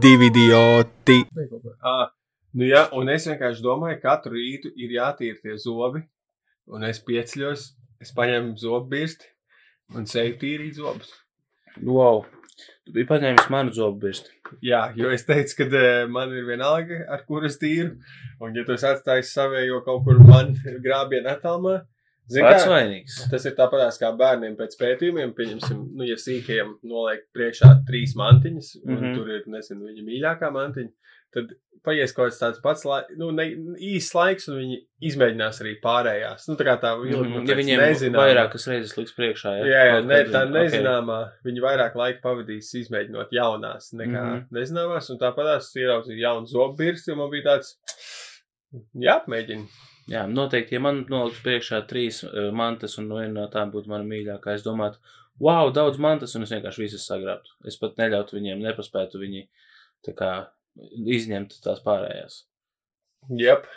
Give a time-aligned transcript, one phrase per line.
[0.00, 1.18] divi idioti.
[1.84, 2.08] Ah,
[2.56, 6.02] nu jā, un es vienkārši domāju, ka katru rītu ir jātīra tie zobi.
[6.70, 7.64] Un es pieceļos,
[8.00, 9.28] es paņēmu zobu birsti
[9.96, 11.10] un seju tīrīt zobus.
[11.82, 12.24] Wow.
[12.84, 14.32] Tu biji paņēmis manu zobu birsti.
[14.64, 17.96] Jā, jo es teicu, ka uh, man ir vienalga, ar kuru es tīru.
[18.40, 21.99] Un, ja tu esi atstājis savējo kaut kur man grābienā attālumā, zini,
[22.38, 23.16] Pats vainīgs.
[23.32, 25.32] tas ir tāpatās kā bērniem pēc pētījumiem.
[25.36, 29.00] Pieņemsim, nu, ja sīkajam noliek priekšā trīs mantiņas, un mm.
[29.00, 29.18] -hmm.
[29.18, 30.92] tur ir, nezinu, viņa mīļākā mantiņa,
[31.34, 31.52] tad
[31.86, 33.46] paies kaut kāds tāds pats lai, nu, ne,
[33.90, 34.78] īsts laiks, un viņi
[35.10, 36.46] izmēģinās arī pārējās.
[36.50, 39.64] Nu, tā kā tā vilna, Mhm, nu, Ja viņiem nezināmā- vairākas reizes liks priekšā, ja?
[39.64, 41.20] Jā, jā ne, tā nezināmā.
[41.46, 44.34] Viņi vairāk laika pavadīs izmēģinot jaunās nekā mm.
[44.34, 44.46] -hmm.
[44.58, 45.10] nezināmās.
[45.10, 47.78] Un tāpat es ieraudzīju jaunu zobu birsti, un man bija tāds,
[48.94, 49.66] jāapmēģina.
[50.10, 54.06] Jā, noteikti, ja man noliks priekšā trīs uh, mantas, un viena no tām būtu mana
[54.08, 54.98] mīļākā, es domātu,
[55.42, 57.54] wow, daudz mantas, un es vienkārši visas sagrābtu.
[57.70, 59.44] Es pat neļautu viņiem, nepaspētu viņi
[60.06, 60.32] tā kā
[61.18, 62.42] izņemt tās pārējās.
[63.38, 63.68] Jep.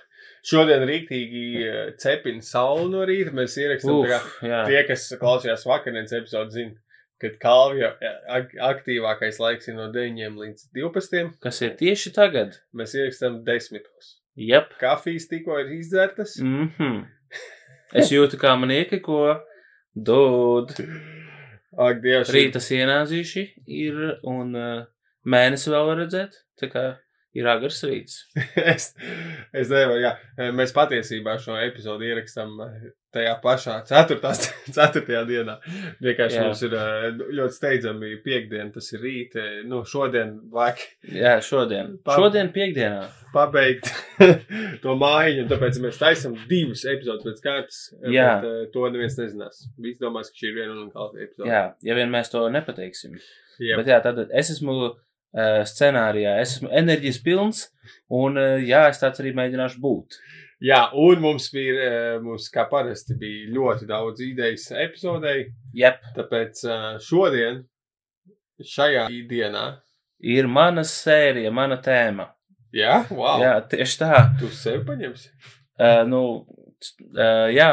[0.44, 3.34] Šodien rīktīgi eh, cepina saule no rīta.
[3.36, 6.76] Mēs ierakstām, jā, tie, kas klausījās vakardienas epizodu, zina,
[7.22, 7.94] ka kalvija
[8.40, 11.38] ak aktīvākais laiks ir no 9 līdz 12.
[11.44, 12.60] kas ir tieši tagad?
[12.76, 13.88] Mēs ierakstām 10.
[14.36, 14.74] Jep.
[14.80, 16.38] Kafijas tikko ir izdzertas.
[16.42, 17.04] Mm -hmm.
[17.94, 19.20] Es jūtu, kā man iekiko,
[19.94, 20.74] dod.
[21.78, 24.86] Ak, Dievs, Rīta sienāzīši ir, un uh,
[25.26, 26.84] mēnesi vēl var redzēt, tā kā
[27.34, 28.20] ir agars rīts.
[28.74, 28.92] es,
[29.54, 30.12] es nevaru, jā.
[30.54, 32.58] Mēs patiesībā šo epizodu ierakstām
[33.14, 34.18] tajā pašā 4.
[34.74, 35.02] 4.
[35.32, 35.56] dienā.
[36.02, 36.44] Vienkārši Jā.
[36.48, 37.04] mums ir eh,
[37.38, 39.36] ļoti steidzami piekdiena, tas ir rīt.
[39.38, 40.82] eh, Nu, šodien vajag
[41.14, 41.92] Jā, šodien.
[42.06, 43.04] Pa- Šodien piekdienā.
[43.34, 43.90] pabeigt
[44.84, 47.80] to mājiņu, un tāpēc mēs taisam divus epizodus pēc kārtas.
[48.02, 48.32] eh, Jā.
[48.42, 49.64] Bet, eh, to neviens nezinās.
[49.82, 51.50] Visi domās, ka šī ir viena unikāla epizode.
[51.54, 53.18] Jā, ja vien mēs to nepateiksim.
[53.62, 53.78] Jā.
[53.78, 54.94] Bet jā, tad es esmu uh,
[55.66, 57.64] scenārijā, es esmu enerģijas pilns,
[58.14, 60.20] un uh, jā, es tāds arī mēģināšu būt.
[60.64, 65.48] jā, un mums bija, eh, mums kā parasti bija ļoti daudz idejas epizodei.
[65.76, 67.64] Jep, Tāpēc eh, šodien,
[68.64, 69.66] šajā dienā,
[70.24, 72.30] ir mana sērija, mana tēma.
[72.74, 73.50] jā, wow, jā.
[73.50, 74.24] Jā, tieši tā.
[74.40, 75.30] tu sev paņemsi.
[75.74, 76.22] Uh, nu,
[77.18, 77.70] uh, jā,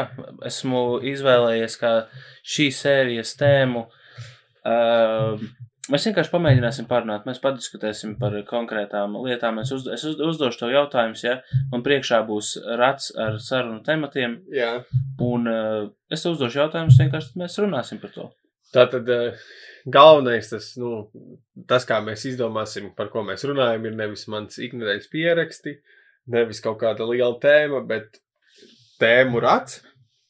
[0.49, 1.91] esmu izvēlējies kā
[2.43, 3.85] šīs sērijas tēmu.
[4.65, 5.37] Uh,
[5.89, 9.61] mēs vienkārši pamēģināsim parunāt, mēs padiskutēsim par konkrētām lietām.
[9.63, 11.39] Es, uz, es uz, uzdošu tev jautājumus, ja
[11.71, 14.75] man priekšā būs rats ar sarunu tematiem, Jā.
[15.25, 18.29] un uh, es tev uzdošu jautājumus, vienkārši tad mēs runāsim par to.
[18.71, 19.39] Tātad eh,
[19.91, 21.03] galvenais, tas, nu,
[21.67, 25.75] tas, kā mēs izdomāsim, par ko mēs runājam, ir nevis mans ikdienas pieraksti,
[26.31, 28.21] nevis kaut kāda liela tēma, bet
[29.01, 29.81] tēmu rats.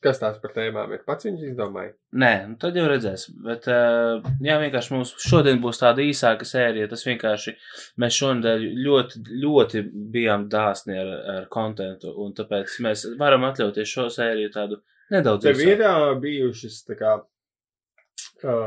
[0.01, 1.03] Kas tās par tēmām ir?
[1.05, 1.91] Pats viņš izdomāja.
[2.17, 3.27] Nē, nu tad jau redzēs.
[3.45, 6.89] Bet, uh, jā, vienkārši mums šodien būs tāda īsāka sērija.
[6.89, 7.53] Tas vienkārši
[8.01, 9.83] mēs šonadēļ ļoti, ļoti
[10.15, 14.81] bijām dāsni ar, ar kontentu, un tāpēc mēs varam atļauties šo sēriju tādu
[15.13, 15.77] nedaudz Tev īsāku.
[15.77, 17.15] ir bijušas, tā kā,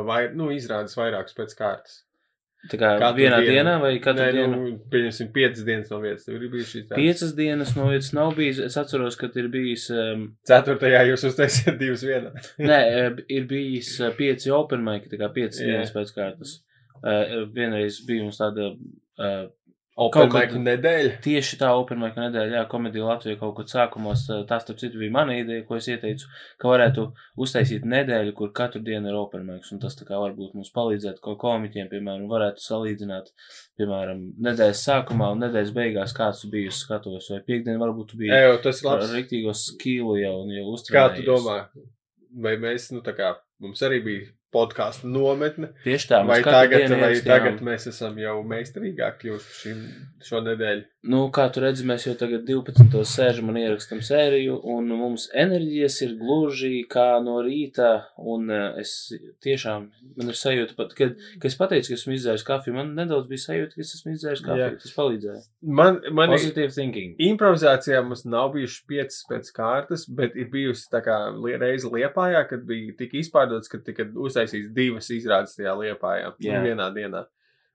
[0.06, 2.04] vai, nu, izrādes vairākas pēc kārtas.
[2.70, 3.52] Tā kā Katru vienā dienu.
[3.52, 4.58] dienā vai katru Nē, dienu?
[4.60, 6.24] nu, pieņemsim, piecas dienas no vietas.
[6.24, 6.96] Tev ir bijušas izrādes.
[6.96, 8.60] Piecas dienas no vietas nav bijis.
[8.64, 9.84] Es atceros, ka ir bijis.
[9.92, 12.32] Um, Ceturtajā jūs uztaisījāt divas vienā.
[12.70, 15.66] Nē, eh, ir bijis eh, pieci open mic, tā kā piecas Jā.
[15.74, 16.54] dienas pēc kārtas.
[17.04, 19.42] Uh, vienreiz bija mums tāda uh,
[19.94, 21.10] Open mic nedēļa.
[21.22, 25.14] Tieši tā Open Mic nedēļa, jā, komēdija Latvijā kaut kad sākumos, tā starp citu bija
[25.14, 26.26] mana ideja, ko es ieteicu,
[26.58, 27.04] ka varētu
[27.44, 31.22] uztaisīt nedēļu, kur katru dienu ir Open Mic, un tas tā kā varbūt mums palīdzētu
[31.22, 33.30] ko komiķiem, piemēram, varētu salīdzināt,
[33.78, 38.18] piemēram, nedēļas sākumā un nedēļas beigās, kāds tu biji uz skatuves, vai piekdien varbūt tu
[38.24, 39.14] biji Jā, tas labs.
[39.14, 41.22] riktīgo skilu jau un jau Kā uztraucies.
[41.22, 41.60] tu domā?
[42.34, 47.10] Vai mēs, nu, tā kā mums arī bija podkāstu nometne, Tieši tā, vai tagad, vai
[47.10, 47.28] ierakstījām.
[47.34, 49.84] tagad mēs esam jau meistarīgāki kļuvuši šim,
[50.30, 50.86] šo nedēļu?
[51.04, 52.94] Nu, kā tu redzi, mēs jau tagad 12.
[53.04, 58.94] sēžam un ierakstam sēriju, un mums enerģijas ir gluži kā no rīta, un eh, es
[59.44, 63.28] tiešām, man ir sajūta, pat, kad, kad es pateicu, ka esmu izdzēris kafiju, man nedaudz
[63.28, 64.80] bija sajūta, ka es esmu izdzēris kafiju, Jā.
[64.80, 65.44] tas palīdzēja.
[65.82, 67.20] Man, man Positive thinking.
[67.28, 71.20] improvizācijā mums nav bijušas piecas pēc kārtas, bet ir bijusi tā kā
[71.60, 76.64] reize liepājā, kad bija tik izpārdots, ka tika uztaisīts divas izrādes tajā liepājā Jā.
[76.64, 77.26] vienā dienā.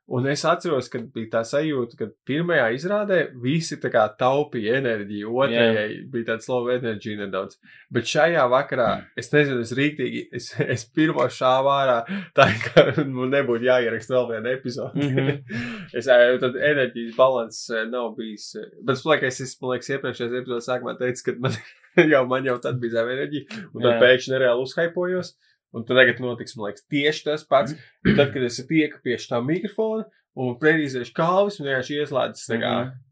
[0.09, 5.33] Un es atceros, ka bija tā sajūta, ka pirmajā izrādē visi tā kā taupīja enerģiju,
[5.43, 7.59] otrajai bija tāds slow enerģija nedaudz.
[7.93, 8.87] Bet šajā vakarā,
[9.19, 11.99] es nezinu, es rīktīgi, es, es pirmo šāvu ārā,
[12.37, 14.97] tā kā man nebūtu jāieraksta vēl viena epizode.
[14.97, 15.59] Mhm.
[16.01, 17.61] es, ē, tad enerģijas balans
[17.91, 18.55] nav bijis.
[18.81, 21.59] Bet, plakais, es, man liekas, iepriekšējais epizodes sākumā teicu, ka man
[22.15, 24.01] jau, man jau tad bija zema enerģija, un tad Jā.
[24.07, 25.35] pēkšņi nereāli uzhaipojos.
[25.75, 27.75] Un tad tagad notiks, man liekas, tieši tas pats.
[28.07, 30.07] Tad, kad es tieku pie tā mikrofona,
[30.39, 32.73] un predīzēšu kalvis, un vienkārši ieslēdzas tā kā.
[32.87, 33.05] Mhm.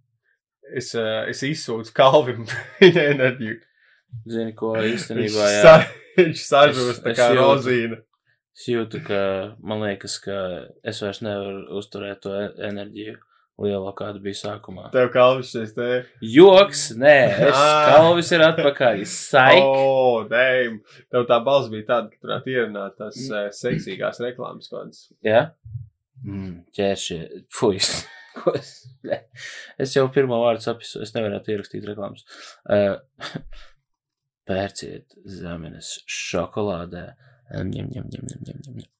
[0.77, 2.43] Es, uh, es izsūtu kalvim
[2.81, 3.61] viņa enerģiju.
[4.27, 5.77] Zini, ko īstenībā, jā.
[6.17, 8.01] viņš sažūst tā kā rozīna.
[8.57, 9.19] Es jūtu, ka
[9.61, 10.37] man liekas, ka
[10.87, 13.19] es vairs nevaru uzturēt to e- enerģiju
[13.61, 14.89] lielo, kāda bija sākumā.
[14.93, 15.87] Tev kalvis šeit te.
[16.21, 17.15] Joks, nē,
[17.47, 17.87] es Ah.
[17.95, 19.01] kalvis ir atpakaļ.
[19.13, 19.63] Saik!
[19.63, 20.81] Oh, damn.
[21.13, 25.07] Tev tā balss bija tāda, ka turētu ierunāt tās uh, seksīgās reklāmas kādas.
[25.25, 25.47] Jā?
[26.25, 27.19] Mm, ķēršie.
[27.53, 27.79] Fuj.
[28.37, 29.23] Ko es, ne.
[29.81, 32.21] es jau pirmo vārdu sapisu, es nevarētu ierakstīt reklāmas.
[32.69, 32.99] Uh,
[34.47, 37.07] pērciet zemenes šokolādē.
[37.57, 38.91] Ņem, ņem, ņem, ņem, ņem, ņem.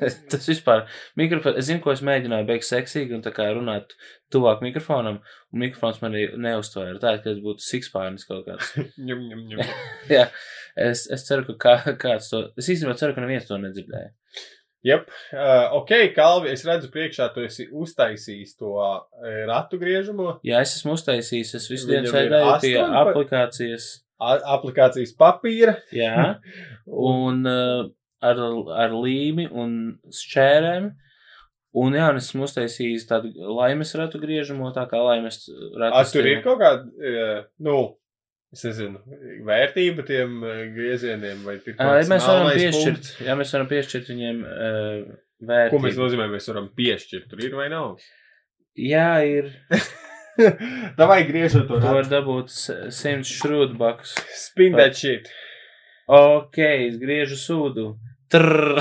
[0.32, 0.84] Tas vispār,
[1.20, 3.94] mikrofons, es zinu, ko es mēģināju beigt seksīgi un tā kā runāt
[4.32, 5.20] tuvāk mikrofonam,
[5.52, 8.72] un mikrofons man neuztvēra tā, ka tas būtu sikspārnis kaut kāds.
[9.08, 9.74] Ņem, ņem, ņem.
[10.16, 10.28] Jā,
[10.78, 14.12] es, es ceru, ka kā, kāds to, es īstenībā ceru, ka neviens to nedzirdēja.
[14.88, 15.10] Yep.
[15.36, 19.02] Uh, ok, Kalvi, es redzu priekšā, tu esi uztaisījis to uh,
[19.50, 20.38] ratu griežamo.
[20.46, 23.90] Jā, es esmu uztaisījis, es visu dienu sēdēju pie aplikācijas.
[24.16, 25.74] a- aplikācijas papīra.
[25.92, 26.38] Jā,
[26.88, 27.90] un uh,
[28.22, 28.40] ar,
[28.84, 29.76] ar līmi un
[30.14, 30.90] šķērēm.
[31.80, 35.44] Un jā, un esmu uztaisījis tādu laimes ratu griežamo, tā kā laimes
[35.78, 35.94] ratu.
[36.16, 37.76] tur ir kaut kāda, uh, nu,
[38.52, 38.98] es nezinu,
[39.46, 43.12] vērtība tiem uh, griezieniem, vai Uh, kāds mēs varam piešķirt, punkts?
[43.22, 45.82] jā, mēs varam piešķirt viņiem uh, Ko vērtību.
[45.86, 47.94] mēs nozīmē, mēs varam piešķirt, tur ir vai nav?
[48.74, 49.52] Jā, ir.
[50.98, 52.10] Davai griežot to Tu ratu.
[52.10, 54.16] dabūt s- 100 šrūdbakus.
[54.42, 55.28] Spin that shit.
[56.10, 57.92] Ok, es griežu sūdu.
[58.30, 58.78] Trrr.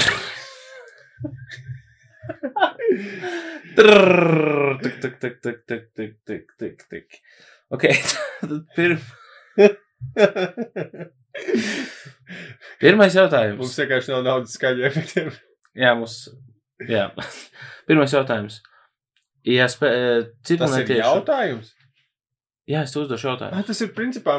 [3.75, 4.77] Trrr.
[4.83, 7.21] Tik, tik, tik, tik, tik, tik, tik, tik, tik.
[7.73, 7.85] Ok,
[8.41, 8.97] tad pir...
[12.79, 13.75] pirmais Mums jautājums.
[13.81, 15.33] vienkārši nav naudas skaļu efektiem.
[15.77, 16.21] Jā, mums.
[16.89, 17.09] Jā.
[17.89, 18.61] Pirmais jautājums.
[19.47, 19.89] Ja spē...
[19.89, 21.01] Tas ir ciklonētieši...
[21.01, 21.73] jautājums.
[22.69, 23.65] Jā, es uzdošu Ah, jautājumu.
[23.65, 24.35] tas ir principā,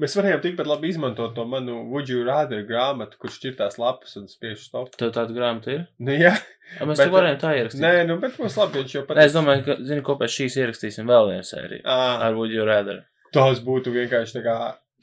[0.00, 4.24] mēs varējām tikpat labi izmantot to manu Would you rather grāmatu, kur šķirtās lapas un
[4.30, 4.94] spiež stop.
[4.96, 5.82] Tev tāda grāmata ir?
[6.00, 6.32] Nu, jā,
[6.80, 7.82] A, mēs Bet- to varējām tā ierakstīt.
[7.84, 9.18] nē, nu, bet mums labi, viņš jau pat.
[9.18, 11.82] Nē, es domāju, ka, zini, ko pēc šīs ierakstīsim vēl vienu sēriju.
[11.84, 13.04] Ah, Ar you rather?
[13.32, 14.56] tas būtu vienkārši tā kā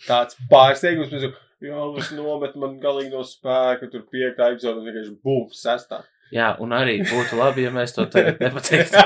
[0.07, 1.11] tāds pārsteigums.
[1.13, 5.49] Mēs jau, jā, es nomet man galīgi no spēka, tur piektā epizode, un vienkārši bum,
[5.53, 6.01] sestā.
[6.31, 9.01] Jā, un arī būtu labi, ja mēs to tagad nepateiktu.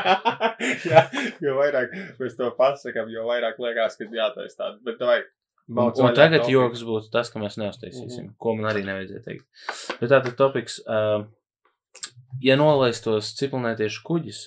[0.92, 1.02] jā,
[1.42, 4.78] jo vairāk mēs to pasakām, jo vairāk liekas, ka jātais tāda.
[4.86, 5.24] Bet vai,
[5.66, 9.46] Un, un tagad joks būtu tas, ka mēs neuztaisīsim, ko man arī nevajadzēja teikt.
[9.98, 11.24] Bet tātad topiks, uh,
[12.46, 14.44] ja nolaistos ciklonētiešu kuģis,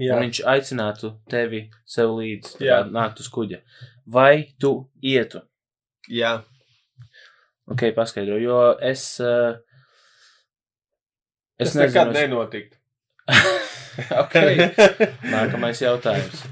[0.00, 3.60] Jā, un viņš aicinātu tevi sev līdzi, kā nākt uz kuģa,
[4.08, 4.72] vai tu
[5.04, 5.44] ietu?
[6.08, 6.38] jā.
[7.68, 9.04] Ok, paskaidro, jo es.
[9.22, 9.60] Uh,
[11.70, 12.78] Tas nekad nenotikt.
[14.22, 14.38] ok,
[15.34, 16.46] nākamais jautājums.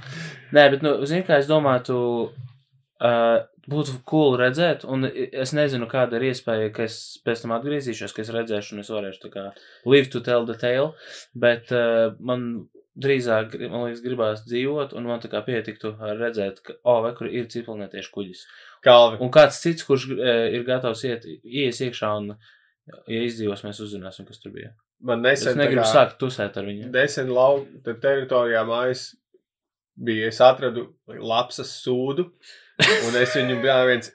[0.54, 1.96] Nē, bet, nu, zini, kā es domātu,
[2.30, 3.38] uh,
[3.70, 8.24] būtu cool redzēt, un es nezinu, kāda ir iespēja, ka es pēc tam atgriezīšos, ka
[8.24, 9.46] es redzēšu, un es varēšu tā kā
[9.86, 10.92] live to tell the tale,
[11.34, 12.66] bet uh, man
[13.00, 17.14] drīzāk, man liekas, gribās dzīvot, un man tā kā pietiktu redzēt, ka, o, oh, vai
[17.16, 18.44] kur ir cipelnētieši kuģis.
[18.84, 19.20] Kalvi.
[19.22, 22.34] Un kāds cits, kurš uh, ir gatavs iet, ies iekšā, un,
[22.90, 24.74] ja izdzīvos, mēs uzzināsim, kas tur bija.
[25.02, 26.90] Man Es nesen, tā negribu kā- sākt tusēt ar viņu.
[26.92, 29.04] Nesen lauka teritorijā mājas
[29.96, 32.26] bija, es atradu lapsas sūdu,
[33.06, 34.10] un es viņu biju viens,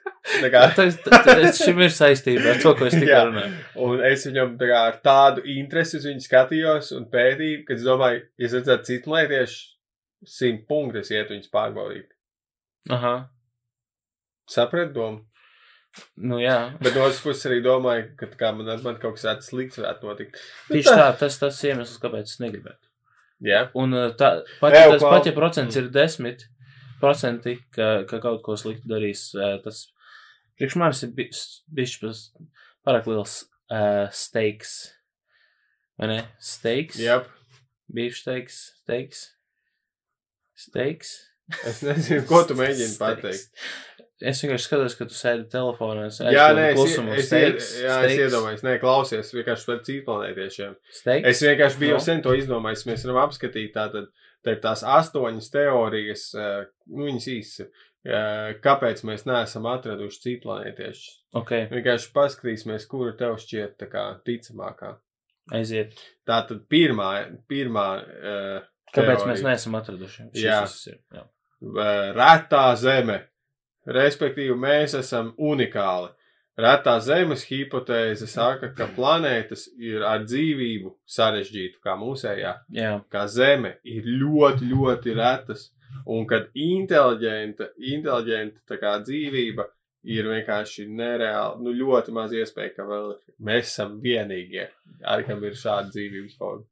[0.52, 3.52] kā, Tas, tas šim ir saistība ar to, ko es tikko runāju.
[3.86, 7.82] un es viņam tā kā ar tādu interesi uz viņu skatījos un pētīju, ka es
[7.86, 9.62] domāju, ja es redzētu citu lietiešu,
[10.38, 12.08] simt punktu es ietu viņus pārbaudīt.
[12.94, 13.14] Aha.
[14.50, 15.24] Saprat domu?
[16.16, 19.48] Nu jā, Bet no otras puses arī domāju, ka kā man, man kaut kas tāds
[19.50, 20.36] slikts varētu notikt.
[20.68, 22.82] tieši tā, tas tas iemesls, kāpēc es negribētu.
[23.44, 26.46] Jā, Un uh, tā, pat, Ew, tas klau- pat, ja procents ir desmit
[27.00, 29.82] procenti, ka, ka kaut ko sliktu darīs, uh, tas
[30.56, 32.00] priekš manis ir bijis
[32.86, 34.76] pārāk liels uh, steiks.
[36.00, 36.20] Vai ne?
[36.40, 36.96] Steiks?
[37.00, 37.22] jā.
[37.92, 39.20] Beef steiks, steiks,
[40.58, 41.12] steiks.
[41.62, 43.60] Es nezinu, ko tu mēģini pateikt.
[44.24, 46.06] Es vienkārši skatos, ka tu sēdi telefonā.
[46.08, 47.12] Es Jā, nē, es, klusumu.
[47.12, 49.66] es, Steiks, jā, es steiks, iedomājos, nē, klausies, vienkārši
[50.06, 50.70] par.
[50.88, 51.28] Steiks.
[51.28, 51.98] Es vienkārši biju No.
[51.98, 52.86] jau sen to izdomājis.
[52.88, 54.06] Mēs varam apskatīt tātad,
[54.46, 57.66] tā tās astoņas teorijas, eh, nu, viņas īsi,
[58.06, 61.10] eh, kāpēc mēs neesam atraduši citu planētiešu.
[61.34, 64.96] Ok, Vienkārši paskatīsimies, kura tev šķiet tā kā ticamākā.
[65.52, 65.92] aiziet.
[66.26, 68.62] Tā tad pirmā, pirmā uh,
[68.94, 70.30] Kāpēc mēs neesam atraduši?
[70.32, 70.64] Šis Jā.
[70.88, 71.24] ir, jā.
[72.16, 73.20] retā zeme.
[73.86, 76.10] Respektīvi, mēs esam unikāli.
[76.56, 83.76] retā zemes hipotēze saka, ka planētas ir ar dzīvību sarežģītu kā mūsējā, Jā, kā Zeme
[83.84, 85.70] ir ļoti, ļoti retas,
[86.06, 89.68] un kad inteliģenta, inteliģenta kā dzīvība
[90.06, 93.12] ir vienkārši nereāli, nu ļoti maz iespēja, ka vēl
[93.42, 94.68] mēs esam vienīgie,
[95.04, 96.64] ar kam ir šāda dzīvības forma.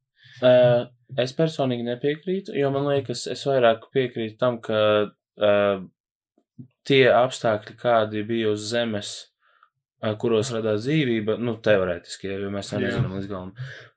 [0.43, 0.87] Uh,
[1.21, 5.83] es personīgi nepiekrītu, jo man liekas, es vairāk piekrītu tam, ka uh,
[6.87, 9.13] tie apstākļi, kādi bija uz Zemes,
[10.03, 12.81] uh, kuros radās dzīvība, nu, teorētiski, jo mēs Jā.
[12.83, 13.51] nezinām līdz galam.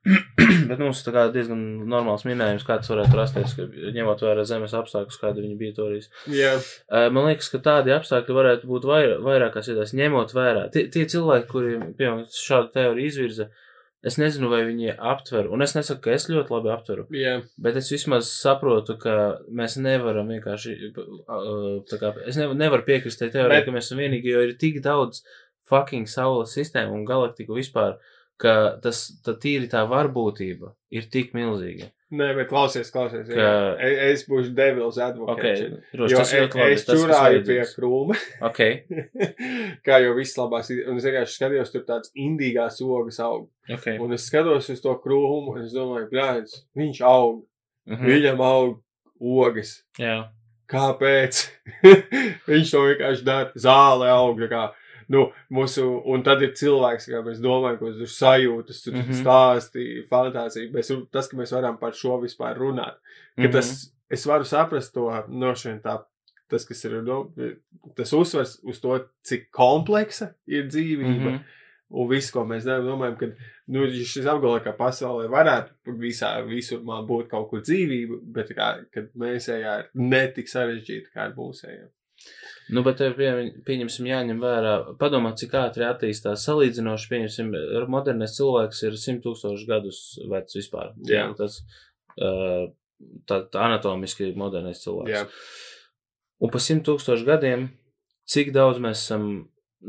[0.69, 1.61] Bet mums tā kā diezgan
[1.91, 6.09] normāls minējums, kā tas varētu rasties, ka ņemot vērā Zemes apstākļus, kādi viņi bija toreiz.
[6.87, 10.67] Uh, Man liekas, ka tādi apstākļi varētu būt vair, vairākās vietās, ņemot vērā.
[10.73, 13.49] Tie, tie cilvēki, kuri piemēram šādu teoriju izvirza,
[14.03, 17.75] es nezinu, vai viņi aptver, un es nesaku, ka es ļoti labi aptveru, jā, bet
[17.81, 19.15] es vismaz saprotu, ka
[19.51, 23.99] mēs nevaram vienkārši, uh, kā, es nevaru, nevaru piekrist tai teorijai, Bet- ka mēs esam
[24.03, 25.23] vienīgi, jo ir tik daudz
[25.69, 27.97] fucking saules sistēmu un galaktiku vispār,
[28.39, 31.91] ka tas, tā tīri tā varbūtība ir tik milzīga.
[32.11, 33.35] Nē, bet klausies, klausies, jā.
[33.37, 35.51] Ka- E- es būšu devils advocate.
[35.69, 36.71] Ok, droši, Jo e- ļoti labi.
[36.73, 38.17] es čurāju pie krūma.
[38.49, 38.59] Ok,
[39.85, 40.71] kā jau viss labās.
[40.87, 43.47] Un es vienkārši skatījos, tur tāds indīgās ogas aug.
[43.69, 43.87] ok.
[44.01, 47.43] Un es skatos uz to krūmu, un es domāju, brāļs, viņš aug,
[47.89, 48.05] Mhm.
[48.05, 48.81] viņam aug
[49.19, 49.83] ogas.
[49.99, 50.27] Jā.
[50.69, 51.47] Kāpēc?
[52.49, 53.51] viņš to vienkārši dara.
[53.57, 54.37] Zāle aug.
[54.51, 54.67] Kā,
[55.09, 59.05] nu, mūsu, un tad ir cilvēks, kā mēs domājam, ko tur sajūtas, tur mm.
[59.07, 59.21] -hmm.
[59.23, 60.71] stāsti, fantāzija.
[60.73, 62.99] Bet tas, ka mēs varam par šo vispār runāt,
[63.35, 63.51] ka Mhm.
[63.51, 66.03] tas, es varu saprast to no šiem tā.
[66.49, 67.31] Tas, kas ir no,
[67.95, 71.19] tas uzsvars uz to, cik kompleksa ir dzīvība.
[71.19, 71.39] Mm -hmm.
[71.89, 73.25] Un viss, ko mēs domājam, ka
[73.67, 79.09] nu, šis apgalvo, ka pasaulē varētu visā, visur būt kaut kur dzīvība, bet kā, kad
[79.17, 81.89] mēsējā ir netik sarežģīta kā ar mūsējiem.
[82.69, 83.29] Nu, bet tev pie,
[83.65, 87.53] pieņemsim jāņem vērā, padomā, cik ātri attīstās salīdzinoši, pieņemsim,
[87.89, 90.91] modernais cilvēks ir simt tūkstoši gadus vecs vispār.
[91.09, 91.23] Jā.
[91.39, 91.63] Tas,
[92.21, 92.67] uh,
[93.25, 95.15] tā, tā anatomiski modernais cilvēks.
[95.15, 95.25] Jā,
[96.39, 97.65] Un pa simt tūkstoši gadiem,
[98.29, 99.25] cik daudz mēs esam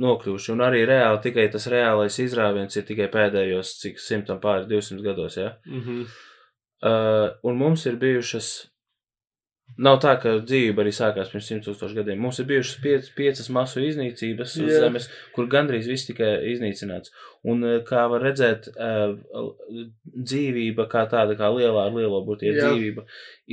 [0.03, 5.05] nokļuvuši, un arī reāli, tikai tas reālais izrāviens ir tikai pēdējos, cik simtam pāri 200
[5.05, 5.51] gados, jā.
[5.51, 5.57] Ja?
[5.67, 6.11] mm -hmm.
[6.81, 8.71] Uh, un mums ir bijušas.
[9.79, 12.21] Nav tā, ka dzīve arī sākās pirms simt tūkstošu gadiem.
[12.21, 14.81] Mums ir bijušas piec, piecas masu iznīcības uz Jā.
[14.85, 17.15] Zemes, kur gandrīz viss tika iznīcināts.
[17.49, 19.15] Un, uh, kā var redzēt, uh,
[20.17, 22.71] dzīvība kā tāda, kā lielā ar lielo būtību Jā.
[22.71, 23.07] dzīvība,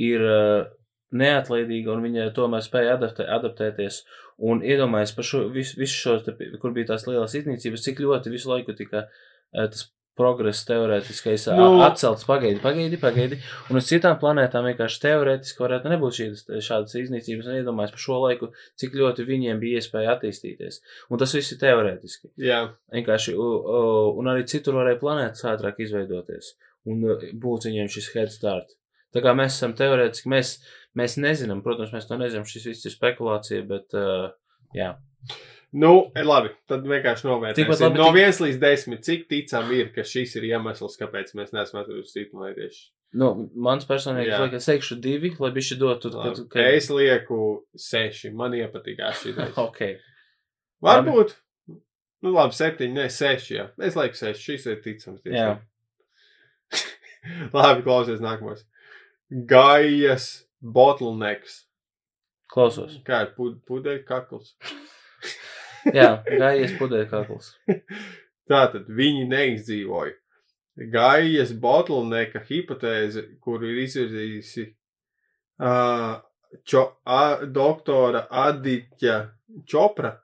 [0.08, 0.70] ir uh,
[1.16, 4.02] neatlaidīga un viņa tomēr spēja adaptē, adaptēties.
[4.48, 8.30] Un iedomājies par šo visu, visu šo, te, kur bija tās lielās iznīcības, cik ļoti
[8.34, 9.08] visu laiku tika
[9.50, 11.70] tas progress teorētiskais Nu.
[11.86, 12.26] atcelts.
[12.28, 13.40] Pagaidi, pagaidi, pagaidi.
[13.70, 17.48] Un uz citām planētām vienkārši teorētiski varētu nebūt šīs, šādas iznīcības.
[17.48, 20.82] Un iedomājies par šo laiku, cik ļoti viņiem bija iespēja attīstīties.
[21.08, 22.32] Un tas viss ir teorētiski.
[22.42, 26.56] Jā, Vienkārši, un arī citur varēja planētas ātrāk izveidoties
[26.88, 28.74] un uh, būt viņiem šis head start.
[29.14, 30.56] Tā kā mēs esam teorētiski, mēs,
[30.98, 34.28] mēs nezinām, protams, mēs to nezinām, šis viss ir spekulācija, bet, uh,
[34.76, 34.92] jā.
[35.72, 36.50] Nu, e, labi.
[36.68, 37.68] Tad vienkārši novērtēsim.
[37.84, 41.52] labi, No tik- 1 līdz 10, cik ticam ir, ka šis ir iemesls, kāpēc mēs
[41.52, 42.88] neesam atraduši citu laidiešu.
[43.18, 44.38] Nu, mans personīgi, Jā.
[44.44, 46.48] liekas, es teikšu divi, lai bišķi dotu, kad, Labi.
[46.52, 46.64] kad...
[46.76, 48.32] Es lieku 6.
[48.36, 49.52] Man iepatīkās šī ideja.
[49.56, 49.78] Ok.
[50.84, 51.32] Varbūt.
[52.22, 53.48] Nu, labi, 7, ne 6.
[53.54, 53.70] Jā.
[53.80, 54.36] Es lieku 6.
[54.44, 55.22] Šis ir ticams.
[55.24, 55.30] Jā.
[55.32, 55.64] tiešām.
[57.56, 58.64] labi, klausies nākamos.
[59.48, 61.62] Gaijas bottlenecks.
[62.52, 62.98] Klausos.
[63.04, 64.54] Kā ir pud pudeļu kakls?
[65.98, 67.52] Jā, gājies pudeļkakls.
[68.50, 70.16] Tātad viņi neizdzīvoja.
[70.92, 74.68] Gaijas bottlenecka hipotēze, kuru ir izvirzījusi
[75.58, 76.20] uh,
[76.64, 79.18] čo, a, doktora Adiķa
[79.66, 80.14] Čopra.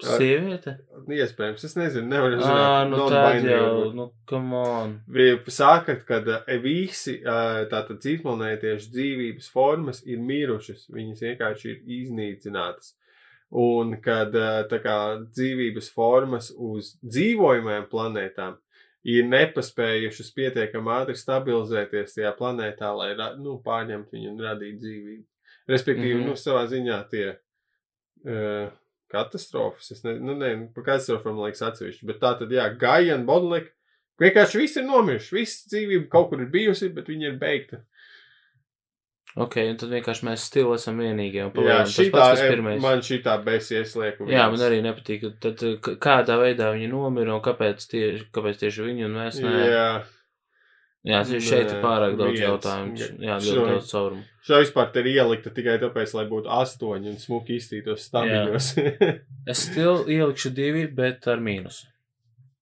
[0.00, 0.78] Sieviete?
[1.12, 2.88] Iespējams, es nezinu, nevaru zināt.
[2.88, 4.94] nu tad jau, nu, come on.
[5.12, 12.94] Viņi saka, ka eh, visi tātad citplanētiešu dzīvības formas ir mirušas, viņas vienkārši ir iznīcinātas.
[13.50, 18.58] Un kad eh, kā dzīvības formas uz dzīvojamajām planētām
[19.10, 25.24] ir nepaspējušas pietiekami ātri stabilizēties tajā planētā, lai nu, pārņemtu viņu un radītu dzīvību.
[25.70, 26.20] Respektīvi, mm.
[26.20, 26.30] -hmm.
[26.30, 28.70] nu, savā ziņā tie uh,
[29.10, 33.26] katastrofas, es nezinu, nu, ne, par katastrofām liekas atsevišķi, bet tā tad, jā, Gaia un
[33.28, 33.72] Bodlek,
[34.20, 37.82] vienkārši viss ir nomiruši, viss dzīvība kaut kur ir bijusi, bet viņa ir beigta.
[39.38, 41.44] Ok, un tad vienkārši mēs stili esam vienīgie.
[41.62, 42.80] Jā, šī tā, pirmais.
[42.82, 44.26] man šī tā besies lieku.
[44.26, 45.28] Jā, man arī nepatīk.
[45.40, 49.52] Tad, k- kādā veidā viņi nomira un kāpēc tieši, kāpēc tieši viņi un mēs ne.
[49.70, 49.86] Jā.
[51.06, 52.42] Jā, šeit ir pārāk daudz viens.
[52.44, 53.06] jautājumu.
[53.24, 54.24] Jā, Šo- ļoti daudz caurumu.
[54.44, 58.68] Šo vispār te ir ielikta tikai tāpēc, lai būtu astoņi un smuki izstītos stabiļos.
[59.46, 61.86] Es stilu ielikšu divi, bet ar mīnusu.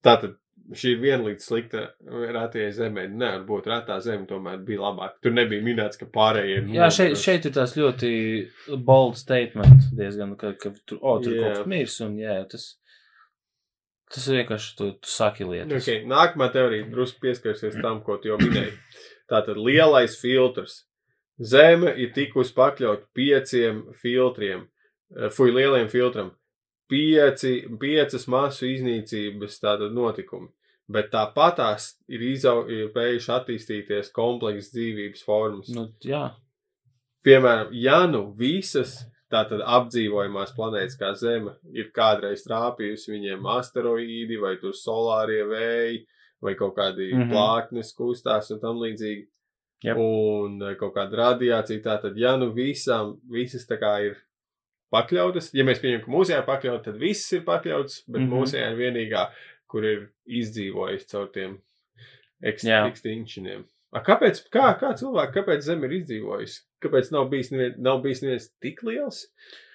[0.04, 0.36] Tātad
[0.76, 3.06] šī ir vienlīdz slikta retajai zemē.
[3.08, 5.18] Nevar būt retā zeme, tomēr bija labāk.
[5.24, 6.60] Tur nebija minēts, ka pārējie.
[6.74, 8.10] Jā, šeit, šeit ir tās ļoti
[8.84, 11.40] bold statement diezgan, ka, ka tur, o, tur Jā.
[11.42, 12.66] kaut kas mirs un jā, tas,
[14.14, 15.80] tas vienkārši, tu, tu saki lietas.
[15.80, 18.74] Okay, nākamā teorija drusku pieskarsies tam, ko tu jau minēji.
[19.28, 20.82] Tātad lielais filtrs.
[21.38, 24.66] Zeme ir tikusi pakļaut pieciem filtriem,
[25.14, 26.32] eh, fuj, lieliem filtram.
[26.88, 30.48] Pieci, piecas masu iznīcības tātad notikumi.
[30.88, 35.68] Bet tāpatās ir izauguši attīstīties komplekss dzīvības formas.
[35.76, 36.30] Nu, jā,
[37.26, 38.94] Piemēram, ja nu visas
[39.28, 45.98] tātad apdzīvojamās planētas kā Zeme ir kādreiz trāpījusi viņiem asteroīdi vai tur solārie vēji
[46.44, 47.18] vai kaut kādi mm.
[47.18, 47.34] -hmm.
[47.34, 49.26] plāknes kustās un tam līdzīgi.
[49.84, 49.98] Jep.
[49.98, 51.82] Un eh, kaut kāda radiācija.
[51.82, 54.16] Tātad, ja nu visām, visas tā kā ir
[54.94, 58.26] pakļautas, ja mēs pieņemam, ka mūsējā pakļaut, tad viss ir pakļauts, bet mm.
[58.26, 58.38] -hmm.
[58.38, 59.26] mūsējā ir vienīgā,
[59.70, 60.06] kur ir
[60.40, 61.58] izdzīvojis caur tiem
[62.64, 62.84] Jā.
[62.90, 63.64] ekstinkšņiem.
[63.96, 66.58] A, kāpēc, kā, kā cilvēki, kāpēc Zeme ir izdzīvojusi?
[66.84, 69.22] Kāpēc nav bijis, nevien, nav bijis neviens tik liels,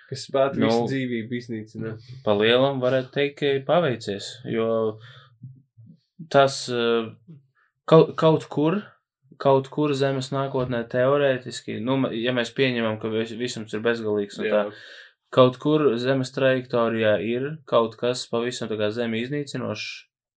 [0.10, 2.06] kas spētu Nu, visu dzīvību iznīcināt?
[2.24, 4.68] pa lielam varētu teikt, ka ir paveicies, jo
[6.30, 7.10] tas eh,
[7.90, 8.80] kaut, kaut kur,
[9.42, 14.46] kaut kur zemes nākotnē teorētiski, nu, ja mēs pieņemam, ka vis- visums ir bezgalīgs un
[14.54, 14.62] tā,
[15.34, 19.90] kaut kur zemes trajektorijā ir kaut kas pavisam tā kā zemi iznīcinošs,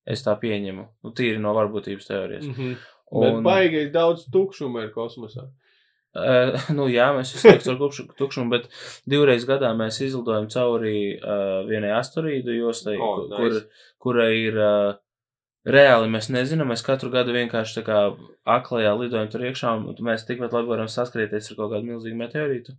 [0.08, 2.46] es tā pieņemu, nu, tīri no varbūtības teorijas.
[2.46, 2.76] Mm -hmm.
[3.06, 5.46] Bet Un, baigi daudz tukšuma ir kosmosā.
[6.16, 8.68] Uh, nu, jā, mēs laiku ar kupšu- tukšumu, bet
[9.06, 13.36] divreiz gadā mēs izlidojam cauri uh, vienai asteroīdu jostai, oh, nice.
[13.36, 13.60] kur,
[13.98, 14.94] kura ir uh,
[15.66, 16.72] reāli mēs nezinām.
[16.72, 18.00] Mēs katru gadu vienkārši tā kā
[18.56, 22.76] aklajā lidojam tur iekšā, un mēs tikpat labi varam saskrieties ar kaut kādu milzīgu meteorītu,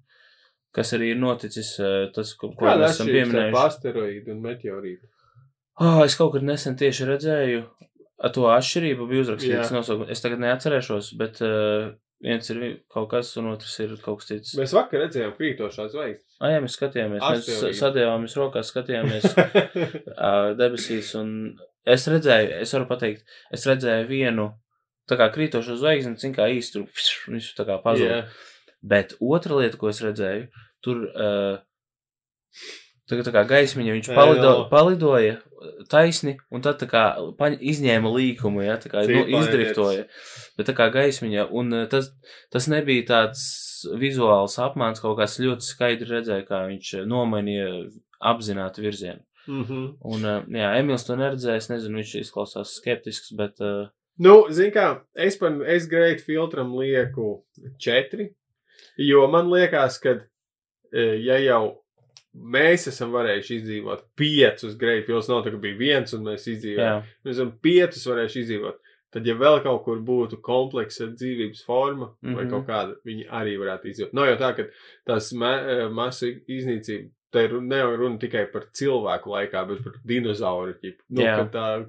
[0.76, 3.62] kas arī ir noticis, uh, tas, ko, ko mēs esam pieminējuši.
[3.66, 5.08] asteroīdu un meteorītu?
[5.80, 7.62] Oh, es kaut kad nesen tieši redzēju
[8.18, 10.10] a, to atšķirību, bija uzrakstīts nosaukums.
[10.16, 11.92] Es tagad neatcerēšos, bet uh,
[12.26, 14.56] viens ir kaut kas, un otrs ir kaut kas cits.
[14.58, 16.38] Mēs vakar redzējām krītošās zvaigznes.
[16.42, 17.78] Ah, jā, mēs skatījāmies, mēs Asteroīdi.
[17.78, 21.32] sa- sadevāmies rokās, skatījāmies uh, debesīs, un
[21.88, 24.50] es redzēju, es varu pateikt, es redzēju vienu
[25.08, 26.90] tā kā krītošo zvaigzni, zin kā īsti tur
[27.38, 28.24] visu tā kā pazuda.
[28.24, 28.26] Jā.
[28.82, 30.48] Bet otra lieta, ko es redzēju,
[30.86, 31.58] tur uh,
[33.10, 35.40] tā, tā kā gaismiņa viņš palido, palidoja
[35.90, 37.04] taisni, un tad tā kā
[37.40, 40.04] paņ, izņēma līkumu, ja, tā kā nu, Cik izdriftoja.
[40.60, 42.12] Bet tā kā gaismiņa, un uh, tas,
[42.54, 43.48] tas nebija tāds
[43.98, 47.72] vizuāls apmāns, kaut kāds ļoti skaidri redzēja, kā viņš uh, nomainīja
[48.32, 49.24] apzināti virzienu.
[49.48, 49.84] Mhm.
[50.04, 53.88] Un, uh, jā, Emīls to neredzēja, es nezinu, viņš izklausās skeptisks, bet uh,
[54.18, 57.44] Nu, zini kā, es par, es greit filtram lieku
[57.78, 58.32] četri,
[58.98, 60.16] jo man liekas, ka,
[60.94, 61.78] e, ja jau
[62.38, 67.02] mēs esam varējuši izdzīvot piecus filtrus, nav tā, ka bija viens un mēs izdzīvojām.
[67.02, 68.78] jā, Mēs esam piecus varējuši izdzīvot.
[69.12, 72.36] Tad, ja vēl kaut kur būtu kompleksa dzīvības forma mm -hmm.
[72.36, 72.52] vai Mhm.
[72.52, 74.14] kaut kāda, viņi arī varētu izdzīvot.
[74.14, 74.64] Nav jau tā, ka
[75.08, 79.94] tās ma e, masu iznīcība, te ir nav runa tikai par cilvēku laikā, bet par
[80.06, 81.02] dinozauru ķipu.
[81.10, 81.50] Nu, Jā.
[81.52, 81.86] tā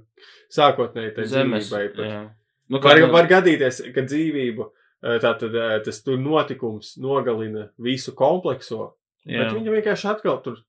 [0.50, 1.68] sākotnēji tā zemes.
[1.70, 2.30] dzīvībai pat Jā.
[2.70, 4.70] Nu, Var, kā- var gadīties, ka dzīvību
[5.02, 5.56] tātad,
[5.86, 9.38] tas tur notikums nogalina visu komplekso, jā.
[9.38, 9.56] bet jā.
[9.56, 10.60] viņa vienkārši atkal tur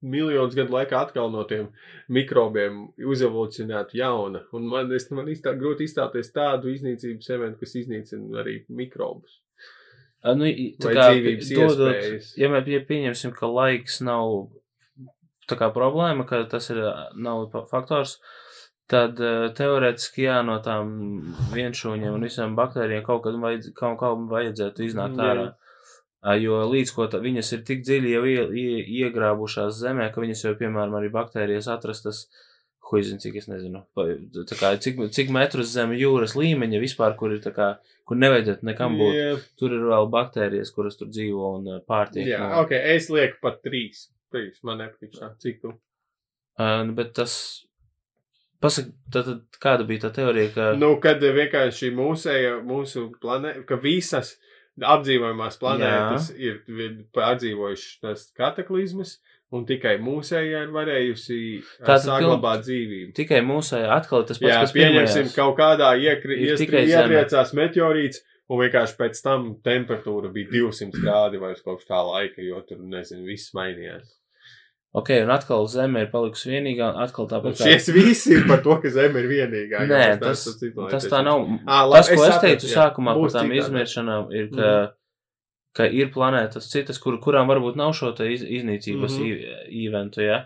[0.00, 1.68] miljonus gadu laikā atkal no tiem
[2.12, 4.46] mikrobiem uzevolucionētu jauna.
[4.56, 9.40] Un man, es, man iztā, grūti izstāties tādu iznīcības eventu, kas iznīcina arī mikrobus.
[10.24, 10.48] A, Nu,
[10.82, 12.30] tā kā dzīvības dodot, iespējas.
[12.40, 14.48] ja mēs ja pieņemsim, ka laiks nav
[15.46, 16.80] tā kā problēma, ka tas ir
[17.14, 18.16] nav faktors,
[18.90, 20.90] tad ā, teorētiski jā, no tām
[21.54, 25.46] vienšūņiem un visām baktērijām kaut kad vajadz, kaut kam vajadzētu iznākt ārā.
[26.40, 30.40] Jo līdz ko tā, viņas ir tik dziļi jau ie, ie, iegrābušās zemē, ka viņas
[30.46, 32.24] jau, piemēram, arī baktērijas atrastas,
[32.90, 37.42] huizin, cik es nezinu, tā kā, cik, cik metrus zem jūras līmeņa vispār, kur ir
[37.44, 37.68] tā kā,
[38.06, 39.14] kur nevajadzētu nekam būt.
[39.14, 42.26] Jā, Tur ir vēl baktērijas, kuras tur dzīvo un uh, pārtiek.
[42.26, 44.08] jā no- ok, es lieku pat trīs.
[44.32, 45.14] Trīs, man nepatīk.
[45.42, 45.74] Cik tu?
[46.58, 47.65] Uh, nu, bet tas.
[48.60, 50.66] Pasaka, tad, tad kāda bija tā teorija, ka.
[50.80, 54.36] Nu, kad vienkārši mūsēja, mūsu planēta, ka visas
[54.80, 56.36] apdzīvojamās planētas Jā.
[56.48, 59.18] ir vi- pārdzīvojušas tas kataklizmas,
[59.52, 61.38] un tikai mūsējā ir varējusi
[61.80, 63.12] Tātad saglabāt dzīvību.
[63.16, 65.36] Tikai mūsu atkal tas pats, Jā, kas pieņemsim, pirmajās.
[65.36, 71.40] kaut kādā iekri, Ir iestri, ietriecās meteorīts, un vienkārši pēc tam temperatūra bija 200 grādi
[71.40, 74.12] vai uz kaut kā laika, jo tur, nezinu, viss mainījās.
[74.96, 77.66] Ok, un atkal Zeme ir palikusi vienīgā, un atkal tāpat kā.
[77.68, 79.82] Šies visi ir par to, ka Zeme ir vienīgā.
[79.90, 80.92] Nē, tas, neesam civilizēti.
[80.94, 81.42] tas tā nav.
[81.44, 82.76] Ā, labi, tas, ko es sapratu, teicu jā.
[82.78, 83.58] sākumā par tām citādi.
[83.60, 84.70] izmiršanām, ir, ka,
[85.76, 89.28] ka ir planētas citas, kur, kurām varbūt nav šo te iz, iznīcības mm.
[89.28, 89.68] -hmm.
[89.84, 90.40] eventu, ja,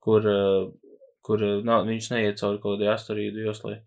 [0.00, 3.82] kur, uh, kur uh, nav, viņš neiet cauri kaut kādai asteroīdu joslai.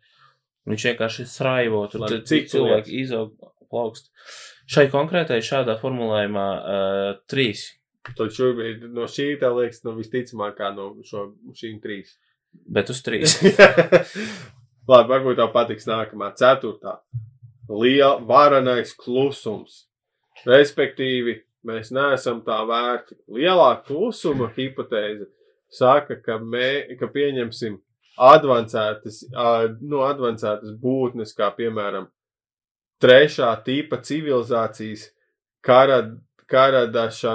[0.69, 3.34] Viņš vienkārši sraivo, tur Labi, cik cilvēki izaug
[3.73, 4.13] plaukst.
[4.69, 7.71] Šai konkrētai šādā formulējumā uh, trīs,
[8.03, 12.17] Šobrīd no šī tā liekas, no visticamākā no šo, šīm trīs.
[12.51, 13.37] bet uz trīs.
[14.89, 16.97] Labi, varbūt tev patiks nākamā, ceturtā.
[17.69, 19.85] Liela, varenais klusums.
[20.43, 23.15] Respektīvi, mēs neesam tā vērti.
[23.31, 25.29] Lielā klusuma hipotēze
[25.71, 27.79] saka, ka, mē, ka pieņemsim
[28.19, 29.23] advancētas,
[29.79, 32.09] nu, advancētas būtnes, kā piemēram
[33.03, 35.09] trešā tipa civilizācijas
[35.65, 36.03] kara,
[36.51, 37.33] karadaša,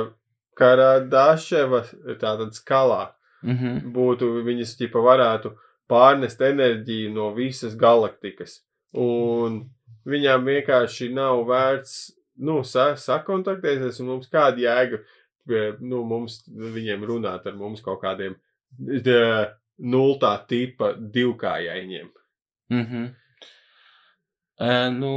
[0.59, 1.83] karadaševa,
[2.21, 3.09] tātad skalā
[3.47, 3.91] mhm.
[3.95, 5.55] būtu, viņas ķipa varētu
[5.89, 8.63] pārnest enerģiju no visas galaktikas.
[8.99, 9.63] Un
[10.09, 11.95] viņām vienkārši nav vērts,
[12.45, 15.01] nu, sa sakontaktēties, un mums kāda jēga,
[15.81, 18.37] nu, mums viņiem runāt ar mums kaut kādiem
[19.79, 22.11] nultā tipa divkājaiņiem.
[22.75, 23.09] Mhm.
[24.59, 25.13] Uh, nu,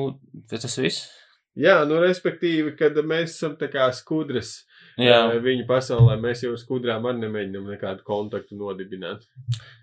[0.51, 1.10] tas viss?
[1.58, 4.62] Jā, nu, respektīvi, kad mēs esam tā kā skudras
[4.99, 5.21] Jā.
[5.43, 9.23] viņu pasaulē, mēs jau ar skudrām arī nemēģinām nekādu kontaktu nodibināt.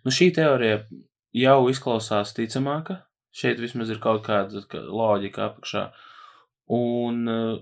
[0.05, 0.83] Nu, šī teorija
[1.33, 3.03] jau izklausās ticamāka.
[3.35, 5.90] Šeit vismaz ir kaut kāda ka- loģika apakšā.
[6.75, 7.59] Un, eh,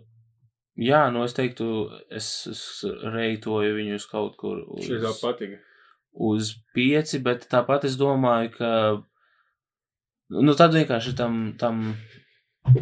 [0.78, 1.68] jā, nu es teiktu,
[2.10, 4.86] es, es reitoju viņu uz kaut kur uz,
[6.16, 8.70] uz pieci, bet tāpat es domāju, ka,
[10.30, 11.96] nu, tad vienkārši tam, tam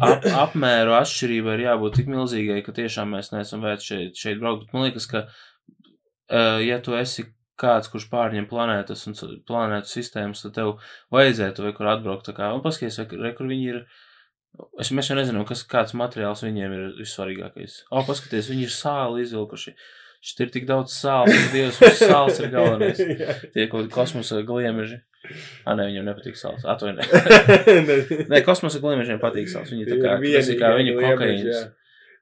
[0.03, 4.65] ap, apmēru atšķirībai ir jābūt tik milzīgai, ka tiešām mēs neesam vērts šeit, šeit braukt.
[4.65, 7.27] Bet man liekas, ka, uh, ja tu esi
[7.59, 9.17] kāds, kurš pārņem planētas un
[9.47, 10.73] planētu sistēmas, tad tev
[11.15, 12.27] vajadzētu vai kur atbraukt.
[12.27, 13.83] tā Kā, un paskaties, vai, re, kur viņi ir.
[14.79, 17.81] Es, mēs jau nezinām, kas, kāds materiāls viņiem ir vissvarīgākais.
[17.91, 19.75] O, paskaties, viņi ir sāli izvilkuši.
[20.25, 23.01] Šeit ir tik daudz sāls, ka Dievs, mums sāls ir galvenais.
[23.53, 25.01] Tie kaut kādi kosmosa gliemeži.
[25.65, 26.65] Ah, nē, viņiem nepatīk sāls.
[26.67, 27.67] Atvainojiet.
[28.31, 29.73] Nē, kosmosa gliemežiem patīk sāls.
[29.73, 31.61] Viņi tā kā, tas ir kā viņu kokaīns.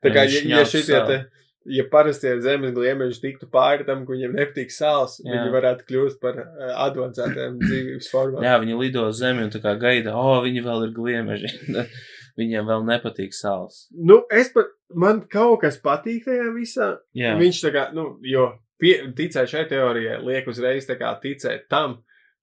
[0.04, 1.18] Tā kā, ja, ja šitie te,
[1.66, 5.32] ja parastie zemes gliemeži tiktu pāri tam, ka viņiem nepatīk sāls, Jā.
[5.32, 8.44] viņi varētu kļūst par uh, advancētiem dzīvības formām.
[8.44, 11.54] Jā, viņi lido uz zemi un tā kā gaida, o, viņi vēl ir gliemeži.
[12.34, 13.84] Viņiem vēl nepatīk sāls.
[13.94, 16.88] Nu, es pat, man kaut kas patīk tajā visā.
[17.14, 18.48] Jā, Viņš tā kā, nu, jo
[18.82, 22.00] pie, ticēt šai teorijai liek uzreiz tā kā ticēt tam,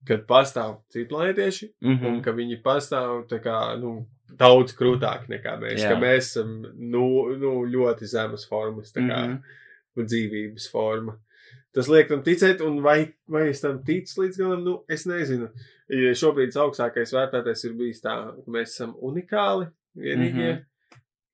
[0.06, 2.22] kad pastāv citplanētieši, mm un -hmm.
[2.24, 4.06] ka viņi pastāv tā kā, nu,
[4.38, 5.88] daudz krūtāk nekā mēs, Jā.
[5.90, 7.04] ka mēs esam, nu,
[7.36, 9.42] nu ļoti zemes formas, kā, Mhm.
[9.96, 11.18] un dzīvības forma.
[11.72, 15.48] Tas liek tam ticēt, un vai, vai es tam ticu līdz galam, nu, es nezinu.
[15.88, 20.52] Ja šobrīd augstākais vērtētais ir bijis tā, ka mēs esam unikāli, vienīgie.
[20.52, 20.56] Mm.
[20.58, 20.64] -hmm.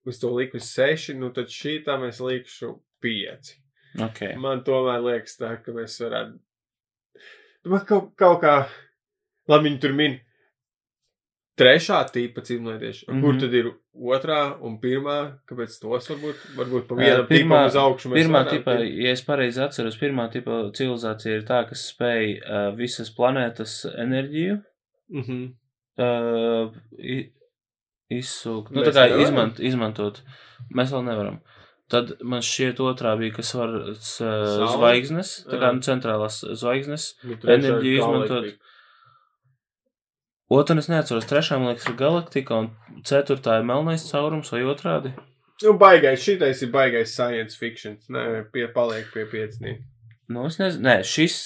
[0.07, 3.57] Uz to liku seši, nu tad šī tā mēs likšu pieci.
[4.01, 4.37] ok.
[4.37, 6.39] Man tomēr liekas tā, ka mēs varētu.
[7.87, 8.67] Kaut, kaut kā,
[9.49, 10.21] labi, viņi tur min
[11.59, 13.07] trešā tipa cimlētieši.
[13.09, 13.21] Mm -hmm.
[13.25, 13.41] Kur Mhm.
[13.41, 15.39] tad ir otrā un pirmā?
[15.49, 18.11] Kāpēc tos varbūt, varbūt pa vienam pirmā- uz augšu?
[18.13, 18.95] Pirmā tipa, iet?
[19.05, 24.63] ja es pareizi atceros, pirmā tipa civilizācija ir tā, kas spēj uh, visas planētas enerģiju
[25.11, 25.45] Mhm.
[25.99, 27.33] uh, i-
[28.11, 30.21] izsūkt, nu, tā kā izmant, izmantot.
[30.75, 31.41] Mēs vēl nevaram.
[31.93, 34.71] Tad man šķiet otrā bija, kas var Saule?
[34.73, 37.13] zvaigznes, tā kā nu, centrālās zvaigznes.
[37.27, 38.49] Enerģiju izmantot.
[40.57, 45.15] Otru es neatceros, trešā, man liekas, ir galaktika, un ceturtā ir melnais caurums vai otrādi.
[45.63, 47.97] Nu, baigais, šitais ir baigais science fiction.
[48.13, 49.81] Nē, pie, paliek pie piecniem.
[50.31, 51.39] Nu, es nezinu, nē, šis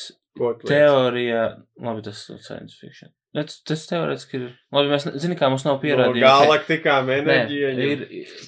[0.66, 1.44] teorija,
[1.80, 3.12] labi, tas ir science fiction.
[3.34, 4.46] Ne, Tas, tas teorētiski ir.
[4.74, 6.20] Labi, mēs zinām, kā mums nav No pierādījumu.
[6.24, 8.00] ka- galaktikām Nē, enerģija ir,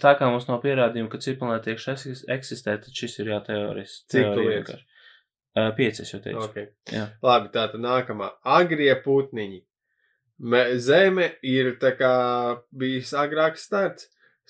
[0.02, 4.04] tā kā mums nav pierādījumu, ka citplanētieši eksis- eksistē, tad šis ir jā teorijas.
[4.10, 4.80] Cik tu liekas?
[5.54, 6.42] Uh, pieci, jau teicu.
[6.48, 6.66] Okay.
[6.90, 7.10] Jā.
[7.22, 8.30] Labi, tā tad nākamā.
[8.44, 9.62] Agrie putniņi.
[10.40, 14.08] Me, zeme ir tā kā bijis agrāks starts.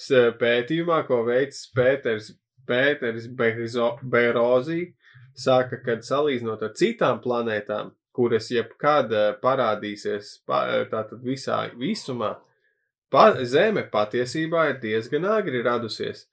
[0.09, 2.31] Pētījumā, ko veids Pēters,
[2.67, 4.95] Pēters Bezo- Berozī,
[5.37, 12.35] saka, ka salīdzinot ar citām planētām, kuras jebkad eh, parādīsies pa, eh, tātad visā visumā,
[13.13, 16.27] pa, Zeme patiesībā ir diezgan agri radusies.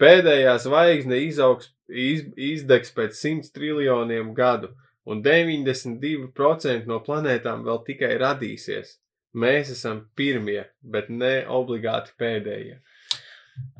[0.00, 4.72] Pēdējā zvaigzne izaugs, iz, izdegs pēc 100 triljoniem gadu,
[5.06, 8.96] un 92% no planētām vēl tikai radīsies.
[9.36, 12.78] Mēs esam pirmie, bet ne obligāti pēdējie.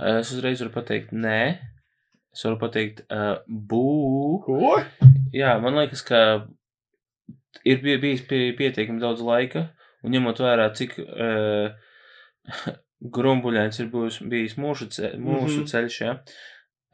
[0.04, 1.40] Es uzreiz varu pateikt, nē.
[2.36, 3.86] Es varu pateikt, uh, bū.
[4.44, 4.76] Ko?
[5.32, 6.20] jā, man liekas, ka
[7.64, 9.68] ir bij- bijis pie, pietiekami daudz laika,
[10.04, 11.70] un ņemot vērā, cik uh,
[13.16, 15.66] grumbuļains ir bijis, bijis mūsu, ce, mūsu Mhm.
[15.72, 16.14] ceļš, ja,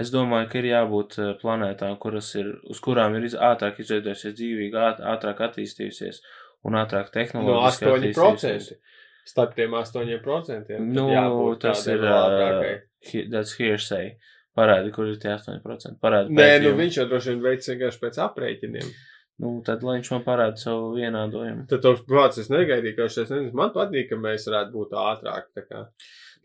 [0.00, 4.34] es domāju, ka ir jābūt eh, planētām, kuras ir, uz kurām ir iz, ātrāk izveidojusies
[4.38, 6.22] dzīvīga, āt, ātrāk attīstījusies
[6.64, 8.72] un ātrāk No tehnoloģiski 8%.
[9.24, 10.80] Starp tiem 8%.
[10.80, 11.06] Nu,
[11.62, 12.00] tas ir
[13.12, 14.16] he- that's hearsay.
[14.56, 15.98] Parādi, kur ir tie 8%.
[16.02, 18.90] Parādi Nē, nu viņš jau droši vien veids vienkārši pēc aprēķiniem.
[19.40, 21.64] Nu, tad, lai viņš man parāda savu vienādojumu.
[21.70, 23.54] Tad tos procesus negaidīju, ka šis nezinu.
[23.58, 25.48] Man patīk, ka mēs varētu būt ātrāk.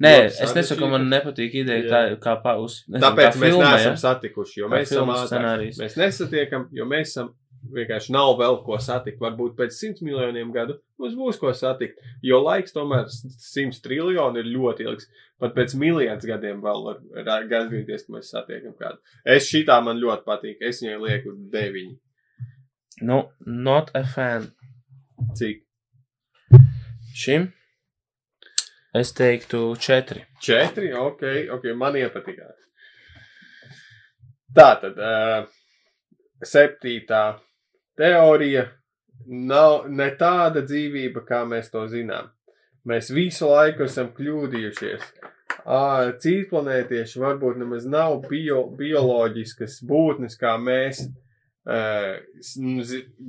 [0.02, 1.89] Nē, Ļoti es nesaku, ka man nepatīk ideja Jā.
[1.91, 2.84] tā, kā pa, uz.
[2.88, 4.02] nezinu, Tāpēc kā mēs filmā, neesam ja?
[4.04, 5.82] satikuši, jo Kā mēs esam scenārijs.
[5.82, 7.32] Mēs nesatiekam, jo mēs esam
[7.73, 9.19] vienkārši nav vēl ko satikt.
[9.21, 14.52] Varbūt pēc simts miljoniem gadu mums būs ko satikt, jo laiks tomēr simts triljoni ir
[14.54, 15.10] ļoti ilgs.
[15.41, 19.02] Pat pēc miljoniem gadiem vēl var gadīties, ka mēs satiekam kādu.
[19.26, 20.62] Es šitā man ļoti patīk.
[20.65, 21.97] Es viņai lieku deviņi.
[23.01, 24.51] Nu, not a fan.
[25.36, 25.63] Cik?
[27.13, 27.53] Šim
[28.93, 30.23] es teiktu četri.
[30.41, 31.21] Četri, ok,
[31.53, 32.57] ok, man iepatikās.
[34.57, 35.45] Tā tad, uh,
[36.41, 37.21] septītā
[37.97, 38.65] teorija
[39.29, 42.31] nav ne tāda dzīvība, kā mēs to zinām.
[42.88, 45.05] Mēs visu laiku esam kļūdījušies.
[45.67, 45.83] Ā,
[46.23, 51.05] Cītplanētieši varbūt nemaz nav bio, bioloģiskas būtnes kā mēs.
[51.05, 51.26] Uh,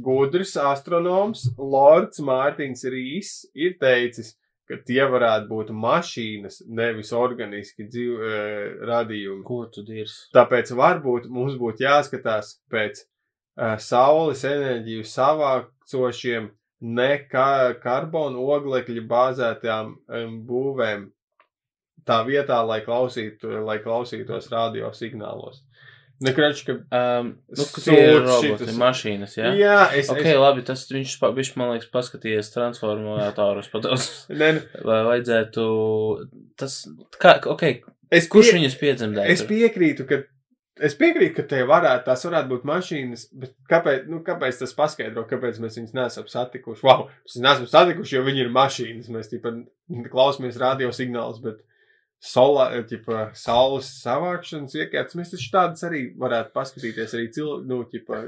[0.05, 4.37] gudrs astronoms Lords Mārtiņš Rīs ir teicis,
[4.69, 9.43] ka tie varētu būt mašīnas, nevis organiski dzīv, uh, radījumi.
[9.49, 10.29] Ko tu dirzi?
[10.37, 19.95] Tāpēc varbūt mums būtu jāskatās pēc uh, saules enerģiju savācošiem ne ka karbonu oglekļa bāzētām
[19.95, 21.09] um, būvēm.
[22.09, 25.61] Tā vietā, lai, klausītu, lai klausītos radio signālos.
[26.25, 26.75] Nekraču, ka.
[26.99, 28.79] Um, nu, ka tie ir roboti, šitas.
[28.81, 29.53] mašīnas, jā?
[29.55, 30.09] Jā, es.
[30.11, 34.09] Ok, labi, tas viņš, viņš man liekas, paskatījies transformatorus pados.
[34.09, 35.69] es, ne, ne, Vai vajadzētu,
[36.59, 36.81] tas,
[37.23, 37.63] kā, ok,
[38.11, 39.31] es kurš pie- viņus piedzemdēja?
[39.37, 40.23] Es piekrītu, ka.
[40.79, 45.25] Es piekrītu, ka te varētu, tās varētu būt mašīnas, bet kāpēc, nu, kāpēc tas paskaidro,
[45.27, 46.85] kāpēc mēs viņus neesam satikuši?
[46.87, 49.09] Wow, mēs neesam satikuši, jo viņi ir mašīnas.
[49.11, 49.51] Mēs tipa
[50.13, 51.59] klausāmies radio signālus, bet
[52.25, 58.25] solā, tipa, saules savākšanas iekārtas, mēs taču tādas arī varētu paskatīties, arī cilvēku, nu, tipa,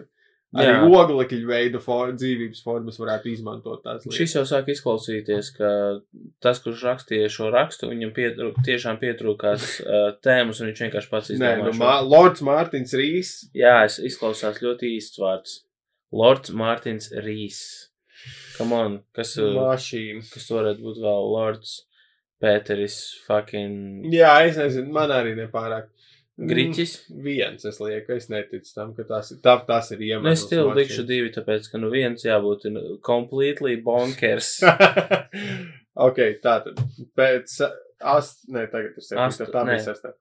[0.54, 0.84] arī Jā.
[0.86, 3.86] oglekļu veidu for, dzīvības formas varētu izmantot.
[4.14, 5.72] Šis jau sāk izklausīties, ka
[6.42, 11.30] tas, kurš rakstīja šo rakstu, viņam pietru, tiešām pietrūkās uh, tēmas, un viņš vienkārši pats
[11.30, 11.66] Nē, izdomāja.
[11.66, 11.82] nu, šo.
[11.84, 13.34] Mā, Lords Mārtiņš Rīs.
[13.58, 15.60] Jā, es izklausās ļoti īsts vārds.
[16.14, 17.60] Lords Mārtiņš Rīs.
[18.56, 20.26] Come on, kas, uh, Mašīna.
[20.34, 21.78] kas tu varētu būt vēl Lords
[22.40, 22.94] Pēteris
[23.26, 25.90] fucking Jā, es nezinu, man arī nepārāk.
[26.40, 26.94] Griķis?
[27.10, 30.24] Mm, Viens, es lieku, es neticu tam, ka tas ir, tā, tas ir iemesls.
[30.24, 34.54] Nu, es stilu likšu divi, tāpēc, ka nu viens jābūt nu, completely bonkers.
[36.06, 36.80] ok, tā tad.
[37.18, 37.56] Pēc
[38.14, 39.76] ast, ne, tagad ir septītā, Astu- tā nē.
[39.76, 40.14] bija sestā.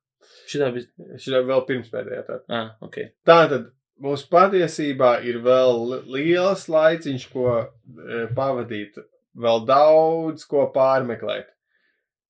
[0.50, 0.90] Šitā bija.
[1.22, 2.40] Šī vēl pirms pēdējā tā.
[2.52, 2.98] Ah, ok.
[3.28, 3.70] Tā tad
[4.04, 9.00] mums patiesībā ir vēl li- liels laiciņš, ko e, pavadīt,
[9.40, 11.54] vēl daudz ko pārmeklēt.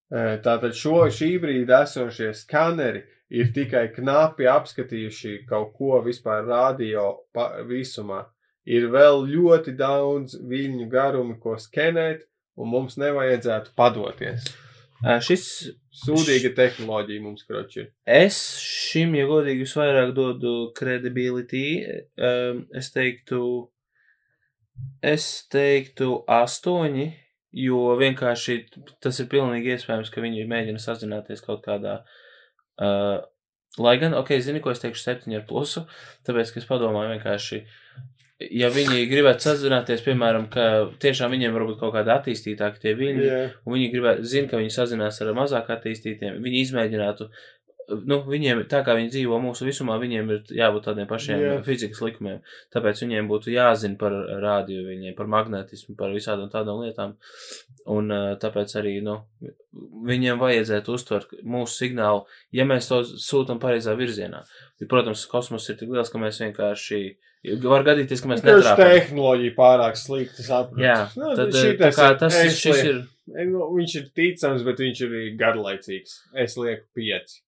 [0.10, 7.12] Tātad šo šī brīdi esošie skaneri ir tikai knapi apskatījuši kaut ko vispār radio
[7.69, 8.24] visumā.
[8.69, 12.26] Ir vēl ļoti daudz viļņu garumi, ko skenēt,
[12.60, 14.50] un mums nevajadzētu padoties.
[15.00, 15.45] Šis
[16.00, 17.88] Sūdīga tehnoloģija mums kroči ir.
[18.04, 21.82] Es šim, ja godīgi, visvairāk dodu credibility.
[22.19, 23.41] Um, es teiktu,
[25.04, 27.08] es teiktu astoņi,
[27.56, 28.60] jo vienkārši
[29.02, 32.02] tas ir pilnīgi iespējams, ka viņi mēģina sazināties kaut kādā.
[32.80, 33.20] Uh,
[33.82, 35.86] lai gan, ok, zini, ko es teikšu septiņi ar plusu,
[36.28, 37.64] tāpēc, ka es padomāju vienkārši.
[38.56, 40.66] Ja viņi gribētu sazināties, piemēram, ka
[41.04, 43.50] tiešām viņiem varbūt kaut kāda attīstītāka tie viļņi, Yeah.
[43.66, 47.28] un viņi gribētu, zina, ka viņi sazinās ar mazāk attīstītiem, viņi izmēģinātu,
[48.10, 51.62] nu, viņiem, tā kā viņi dzīvo mūsu visumā, viņiem ir jābūt tādiem pašiem yeah.
[51.65, 52.41] fizikas likumiem,
[52.73, 57.15] tāpēc viņiem būtu jāzina par rādio, viņiem par magnetismu, par visādām tādām lietām,
[57.89, 59.19] un ā, tāpēc arī, nu,
[60.10, 62.25] viņiem vajadzētu uztvert mūsu signālu,
[62.56, 64.43] ja mēs to sūtam pareizā virzienā.
[64.89, 67.04] Protams, kosmos ir tik liels, ka mēs vienkārši,
[67.67, 68.91] var gadīties, ka mēs Kurš netrāpām.
[68.95, 70.82] tehnoloģija pārāk slikta saprot?
[70.84, 74.63] Jā, nu, tad šitas tā kā ir- tas ir, šis ir, Nu, viņš ir ticams,
[74.65, 76.15] bet viņš ir garlaicīgs.
[76.34, 77.43] Es lieku pieci.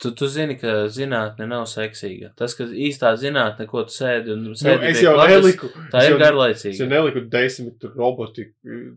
[0.00, 2.32] Tu, tu zini, ka zinātne nav seksīga.
[2.36, 5.68] Tas, ka īstā zinātne, ko tu sēdi un Nu, sēdi es pie jau klases, neliku.
[5.68, 6.88] tā es ir jau- Es jau garlaicīga.
[6.90, 8.46] neliku desmit tur roboti,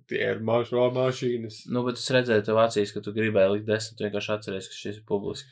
[0.10, 1.60] tie ir mašo mašīnas.
[1.70, 4.74] Nu, bet es redzēju tev acīs, ka tu gribēji likt desmit, tu vienkārši atceries, ka
[4.74, 5.48] šis ir publiski.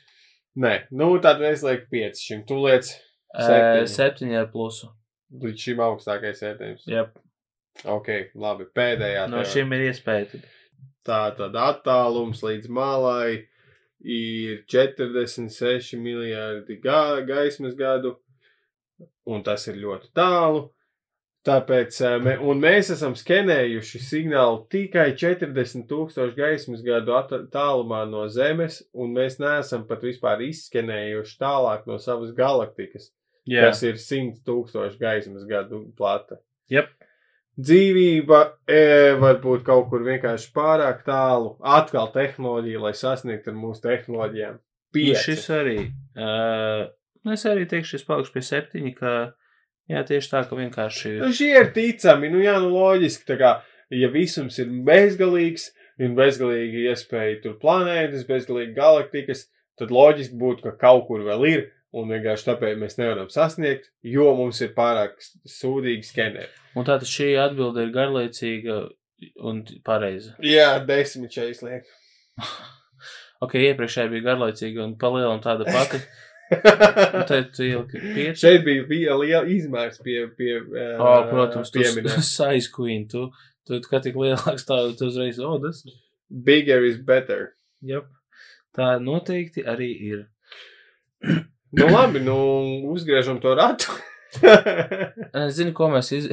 [0.58, 2.44] Nē, nu tad es lieku pieci šim.
[2.46, 2.84] Tu liec
[3.36, 3.88] septiņi.
[3.94, 4.88] Septiņi ar plusu.
[5.32, 6.86] Līdz šim augstākais vērtējums.
[6.88, 7.06] Jā,
[7.84, 8.64] Ok, labi.
[8.74, 9.28] Pēdējā.
[9.28, 9.52] no tev.
[9.52, 10.30] šiem ir iespēja.
[10.32, 10.42] Tad.
[11.06, 13.44] Tā tad attālums līdz malai
[14.06, 18.14] ir 46 miljardi ga gaismas gadu,
[19.26, 20.68] un tas ir ļoti tālu.
[21.46, 21.98] Tāpēc,
[22.42, 29.12] un mēs esam skenējuši signālu tikai 40 tūkstoši gaismas gadu at- tālumā no Zemes, un
[29.14, 33.12] mēs neesam pat vispār izskenējuši tālāk no savas galaktikas,
[33.46, 36.40] Jā, kas ir 100 tūkstoši gaismas gadu plata.
[36.68, 36.90] Jep.
[37.56, 38.38] Dzīvība
[38.68, 38.80] e,
[39.16, 41.54] var būt kaut kur vienkārši pārāk tālu.
[41.64, 44.58] Atkal tehnoloģija, lai sasniegtu ar mūsu tehnoloģijām.
[44.58, 45.22] Nu, Pieci.
[45.22, 45.78] šis arī.
[46.16, 46.84] Uh,
[47.32, 49.14] es arī teikšu, es palikšu pie septiņi, ka
[49.92, 51.16] jā, tieši tā, ka vienkārši.
[51.22, 53.52] Nu, šie ir ticami, nu jā, nu loģiski, tā kā,
[53.92, 55.70] ja visums ir bezgalīgs,
[56.04, 59.46] un bezgalīgi iespēja tur planētas, bezgalīgi galaktikas,
[59.80, 61.64] tad loģiski būtu, ka kaut kur vēl ir,
[61.96, 65.16] un vienkārši tāpēc mēs nevaram sasniegt, jo mums ir pārāk
[65.48, 66.52] sūdīgi skeneri.
[66.76, 68.80] Un tātad šī atbilde ir garlaicīga
[69.48, 70.34] un pareiza.
[70.44, 71.92] Jā, desmit šeit liek.
[73.44, 75.98] Ok, iepriekšējā bija garlaicīga un palielina tāda pati.
[77.28, 78.38] Tad tu ieliki pieci.
[78.40, 81.72] Šeit bija, bija liela izmērs pie, pie uh, O, protams,
[82.30, 83.26] size queen, tu,
[83.68, 85.82] tu, kā tik lielāks tā, tu uzreiz, o, tas.
[86.30, 87.50] Bigger is better.
[87.84, 88.08] Jep.
[88.76, 90.24] Tā noteikti arī ir.
[91.76, 92.36] Nu labi, nu
[92.92, 93.92] uzgriežam to ratu.
[95.36, 96.28] Es zinu, ko mēs iz...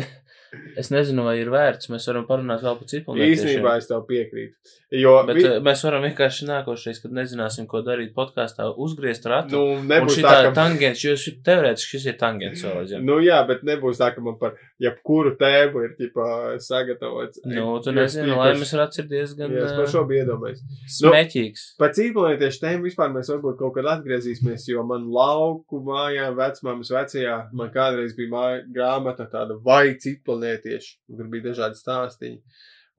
[0.80, 1.90] Es nezinu, vai ir vērts.
[1.94, 4.80] Mēs varam parunāt vēl par citu Īsnībā es tev piekrītu.
[4.94, 5.62] Jo, Bet vi, vi...
[5.66, 9.58] mēs varam vienkārši nākošais, kad nezināsim, ko darīt podkāstā, uzgriezt ratu.
[9.58, 10.52] nu, nebūs tā, ka...
[10.54, 11.16] tangents, jo
[11.48, 13.06] teorētiski šis ir tangents vēl aizvien.
[13.08, 16.28] Nu jā, bet nebūs tā, ka man par jebkuru tēmu ir ķipā
[16.62, 17.42] sagatavots.
[17.50, 20.62] Nu, tu nezini, laimes rats ir diezgan Jā, es par ā, šo biju iedomājies.
[21.00, 21.66] smēķīgs.
[21.82, 27.40] Par cīplanētiešu tēmu vispār mēs varbūt kaut kad atgriezīsimies, jo man lauku mājā, vecmāmas vecajā,
[27.58, 29.96] man kādreiz bija māja, grāmata tāda vai
[30.44, 32.42] cīplanētieši, kur bija dažādi stāstiņi.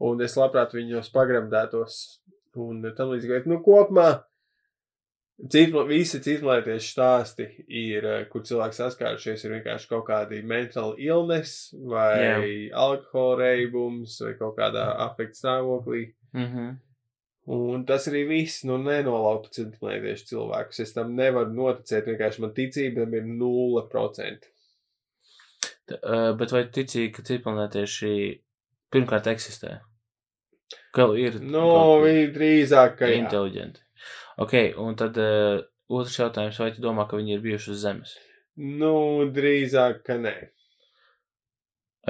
[0.05, 2.21] Un es labprāt viņos pagremdētos.
[2.57, 4.25] Un tam līdzīgi, nu kopumā
[5.51, 11.75] Citla, visi citlētieši stāsti ir, eh, kur cilvēks saskārušies, ir vienkārši kaut kādi mental illness
[11.75, 12.71] vai Jā.
[12.71, 16.15] alkohola reibums vai kaut kādā afekta stāvoklī.
[16.33, 16.77] Mhm.
[17.47, 20.81] Un tas arī viss, nu, nenolaupa citlētiešu cilvēkus.
[20.81, 24.54] Es tam nevaru noticēt, vienkārši man ticība tam ir 0%.
[25.89, 28.15] Bet vai ticīgi, ka cipelnētieši
[28.95, 29.79] pirmkārt eksistē?
[30.95, 33.21] Ka ir Nu, kur viņi drīzāk, ka jā.
[33.21, 33.83] inteliģenti.
[34.43, 35.61] Ok, un tad uh,
[35.93, 38.17] otrs jautājums, vai tu domā, ka viņi ir bijuši uz Zemes?
[38.57, 38.95] Nu,
[39.35, 40.35] drīzāk, ka nē.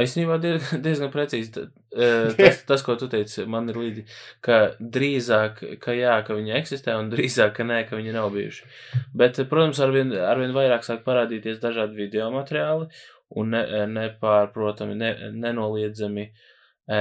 [0.01, 1.65] Īstenībā diezgan, diezgan precīzi.
[1.95, 2.09] ā,
[2.39, 4.05] Tas, tas, ko tu teici, man ir līdzi,
[4.45, 8.67] ka drīzāk, ka jā, ka viņi eksistē, un drīzāk, ka nē, ka viņi nav bijuši.
[9.15, 12.91] Bet, protams, arvien, arvien vairāk sāk parādīties dažādi video materiāli,
[13.41, 17.01] un ne, nepārprotami, ne, nenoliedzami e,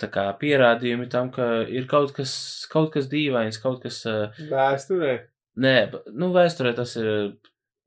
[0.00, 2.32] kā pierādījumi tam, ka ir kaut kas,
[2.72, 4.00] kaut kas dīvains, kaut kas.
[4.08, 5.12] ā, Vēsturē.
[5.60, 5.76] Nē,
[6.14, 7.10] nu, vēsturē tas ir,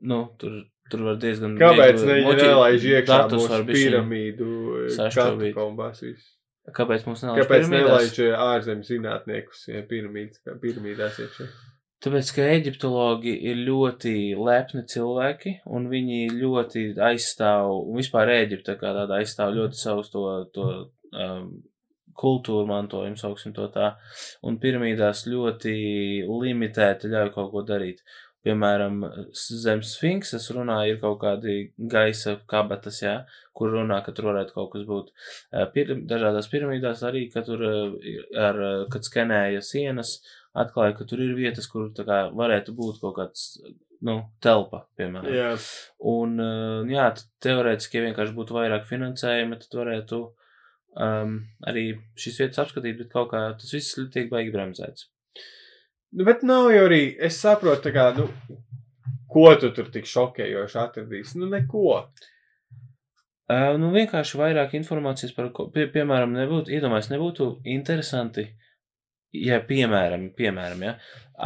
[0.06, 0.60] nu, tur,
[0.92, 1.58] tur var diezgan.
[1.62, 4.50] Kāpēc nelaiž iekšā mūsu piramīdu
[4.84, 4.90] eh,
[6.04, 6.34] visu?
[6.76, 11.50] Kāpēc mums nelaiž Kāpēc nelaiž eh, ārzemju zinātniekus ja, piramīdās iekšā?
[12.04, 18.92] Tāpēc, ka eģiptologi ir ļoti lepni cilvēki, un viņi ļoti aizstāv, un vispār Eģipte kā
[18.98, 20.66] tāda aizstāv ļoti savus to, to
[21.16, 21.48] um,
[22.20, 23.94] kultūru mantojumu, sauksim to tā,
[24.44, 25.74] un piramīdās ļoti
[26.28, 28.04] limitēti ļauj kaut ko darīt.
[28.44, 28.98] Piemēram,
[29.40, 33.14] zem sfinksas runā ir kaut kādi gaisa kabatas, jā,
[33.56, 35.14] kur runā, ka tur varētu kaut kas būt.
[35.72, 37.64] Pir, dažādās piramīdās arī, ka tur,
[38.36, 38.60] ar,
[38.92, 40.18] kad skenēja sienas,
[40.54, 43.48] atklāja, ka tur ir vietas, kur kā varētu būt kaut kāds,
[44.06, 45.34] nu, telpa, piemēram.
[45.34, 45.52] Jā,
[46.14, 47.10] Un, uh, jā,
[47.44, 51.40] teorētiski, ja vienkārši būtu vairāk finansējuma, tad varētu um,
[51.70, 51.88] arī
[52.20, 55.10] šīs vietas apskatīt, bet kaut kā tas viss tiek baigi bremzēts.
[56.14, 58.28] Nu, bet nav jau arī, es saprotu, kā, nu,
[59.34, 61.40] ko tu tur tik šokējoši atradīsi?
[61.42, 62.04] Nu, neko.
[63.50, 68.46] Uh, nu, vienkārši vairāk informācijas par, ko, pie, piemēram, nebūtu, iedomājies, nebūtu interesanti,
[69.34, 70.94] ja, piemēram, piemēram, ja,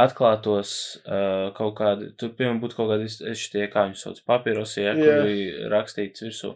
[0.03, 0.71] atklātos
[1.05, 5.09] uh, kaut kādi, tur, piemēram, būtu kaut kādi šitie, kā viņi sauc, papīrosi, ja, kur
[5.09, 5.19] Jā.
[5.25, 6.53] bija rakstīts virsū,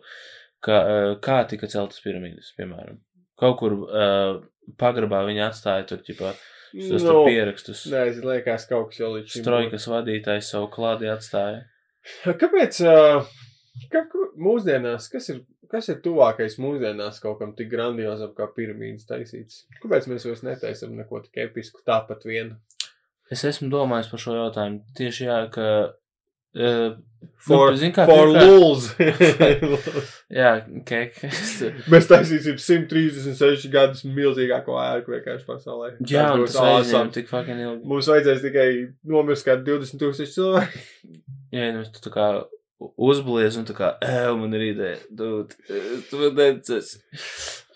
[0.64, 3.00] ka, uh, kā tika celtas piramīdas, piemēram.
[3.42, 4.42] Kaut kur uh,
[4.82, 6.34] pagrabā viņi atstāja tur, ķipā,
[6.76, 7.86] šos nu, pierakstus.
[7.92, 9.46] Nezinu, liekas, kaut kas jau līdz šim.
[9.46, 11.64] Strojkas vadītājs savu klādi atstāja.
[12.42, 13.32] Kāpēc, uh,
[13.94, 14.06] kā,
[14.42, 15.42] mūsdienās, kas ir,
[15.72, 19.64] kas ir tuvākais mūsdienās kaut kam tik grandiozam kā piramīdas taisīts?
[19.82, 22.56] Kāpēc mēs vairs netaisam neko tik episku tāpat vien?
[23.32, 24.84] Es esmu domājis par šo jautājumu.
[24.98, 25.68] Tieši jā, ka
[26.52, 26.98] Uh,
[27.38, 28.90] For, nu, zin kā, for lulz.
[30.42, 30.50] Jā,
[30.86, 31.16] kek.
[31.94, 35.94] Mēs taisīsim 136 gadus milzīgāko ēku vienkārši pasaulē.
[36.12, 37.14] Jā, un tas aizņem awesome.
[37.16, 37.88] tik fucking ilgi.
[37.88, 38.68] Mums vajadzēs tikai
[39.14, 40.84] nomirst kā 20 tūkstoši cilvēki.
[41.56, 42.28] Jā, nu, tu tā kā
[42.82, 45.56] uzblies un tā kā, ej, man ir ideja, dūt,
[46.10, 46.96] tu man necis.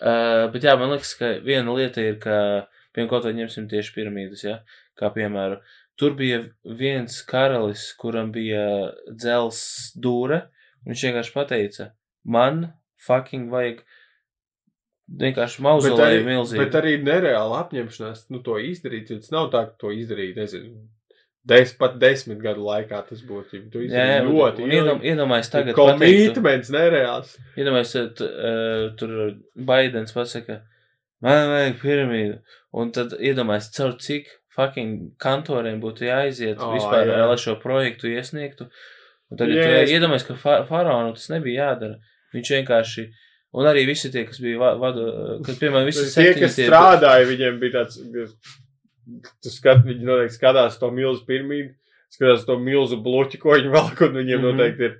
[0.00, 2.38] Uh, bet jā, man liekas, ka viena lieta ir, ka,
[2.92, 4.56] piemēram, kaut vai ņemsim tieši piramīdas, jā,
[4.98, 5.60] kā piemēru,
[6.00, 6.42] tur bija
[6.78, 8.64] viens karalis, kuram bija
[9.08, 9.60] dzels
[9.96, 10.42] dūre,
[10.84, 11.90] un viņš vienkārši pateica,
[12.26, 12.66] man
[13.06, 13.84] fucking vajag
[15.06, 16.60] vienkārši Bet mauzolēju arī, milzīgi.
[16.64, 19.12] bet arī nereāla apņemšanās nu, to izdarīt.
[19.12, 20.82] jo Tas nav tā, ka to izdarīt, nezinu,
[21.46, 23.60] des, pat desmit gadu laikā tas būtu.
[24.26, 25.74] ļoti un iedomā- iedomājies tagad.
[25.76, 27.36] pateiktu- Komitments nereāls.
[27.56, 30.60] Iedomājieties, uh, tur Baidens pasaka,
[31.22, 32.38] man vajag piramīdu.
[32.74, 34.26] Un tad iedomājieties, caur cik
[34.56, 37.26] fucking kantoriem būtu jāiziet O, oh, vispār, jā.
[37.28, 38.68] lai šo projektu iesniegtu.
[39.30, 41.96] Un tagad yeah, es- iedomājieties, ka fa faraonu tas nebija jādara.
[42.34, 43.06] Viņš vienkārši,
[43.54, 46.68] un arī visi tie, kas bija va vadu, kad, piemēram, visi Tie, septiņi kas tie-
[46.68, 47.98] strādāja, viņiem bija tāds,
[49.42, 51.74] tu skat, viņi noteikti skatās to milzu pirmīdu,
[52.12, 54.48] skatās to milzu bloķi, ko viņi velk, un viņiem Mhm.
[54.56, 54.96] noteikti ir,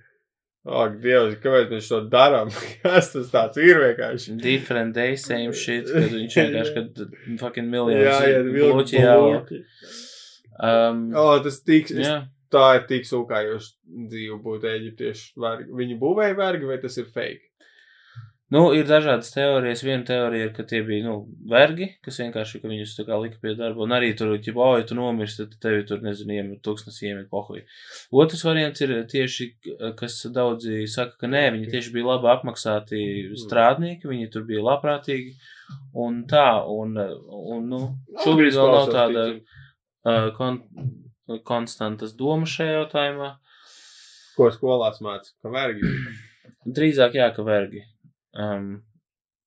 [0.67, 2.49] ak, Dievs, kāpēc mēs to darām?
[2.83, 4.37] Kas tas tāds ir vienkārši?
[4.43, 9.51] Different day, same shit, kad viņš vienkārši, kad fucking Jā, miljonus jā, bloķi jāvelk.
[9.51, 9.63] bloķi.
[10.57, 12.23] Um, O, tas tiks, jā.
[12.51, 13.75] tā ir tik sūkājoša
[14.09, 15.67] dzīve būt eģiptiešu vergi.
[15.77, 17.43] Viņi būvēja vergi, vai tas ir fake?
[18.55, 19.81] Nu, ir dažādas teorijas.
[19.83, 21.15] Viena teorija ir, ka tie bija nu,
[21.51, 23.83] vergi, kas vienkārši ka viņus tā kā lika pie darba.
[23.83, 27.27] Un arī tur, ja oh, ja tu nomirsti, tad tevi tur, nezinu, iemet tūkstnes, iemet
[27.33, 27.65] pohoju.
[28.15, 29.49] Otrs variants ir tieši,
[29.99, 33.01] kas daudzi saka, ka nē, viņi tieši bija labi apmaksāti
[33.43, 35.35] strādnieki, viņi tur bija labprātīgi.
[35.99, 36.95] Un tā, un,
[37.57, 37.83] un nu,
[38.23, 40.63] šobrīd vēl nav tāda uh, kon
[41.51, 43.33] konstantas doma šajā jautājumā.
[44.39, 45.35] Ko skolās māca?
[45.43, 45.91] Ka vergi.
[46.79, 47.83] Drīzāk jā, ka vergi.
[48.37, 48.70] Um,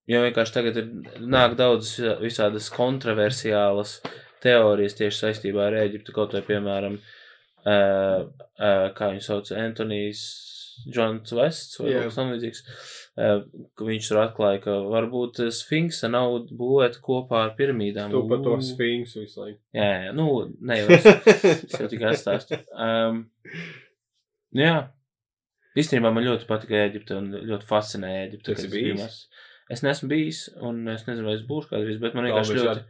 [0.10, 0.90] jo vienkārši tagad ir
[1.22, 4.00] nāk daudz visādas kontroversiālas
[4.44, 10.24] teorijas tieši saistībā ar Ēģiptu, kaut vai piemēram, uh, uh, kā viņu sauc, Antonijs
[10.88, 12.00] Džons Vests vai Jā.
[12.00, 12.62] kaut kas tam līdzīgs,
[13.20, 13.42] uh,
[13.90, 18.14] viņš tur atklāja, ka varbūt Sfinksa nav būvēta kopā ar piramīdām.
[18.14, 19.60] Tu par to sfinksu visu laiku.
[19.76, 20.30] Jā, jā, nu,
[20.62, 21.10] ne jau es.
[21.68, 22.62] Es jau tikai atstāstu.
[22.74, 23.26] Um,
[24.56, 24.78] jā.
[25.80, 28.56] Īstenībā man ļoti patika Eģipte un ļoti fascinē Eģipte.
[28.56, 29.20] Esi es bijis?
[29.70, 32.86] Es neesmu bijis, un es nezinu, vai es būšu kādreiz, bet man vienkārši ļoti.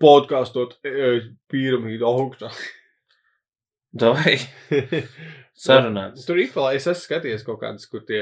[0.00, 1.14] Podkāstot e,
[1.52, 2.50] piramīdu augšā.
[4.00, 4.36] Davai,
[5.66, 6.26] sarunāts.
[6.28, 8.20] Tur vēl, es esmu skatījies kaut kādas, kur tie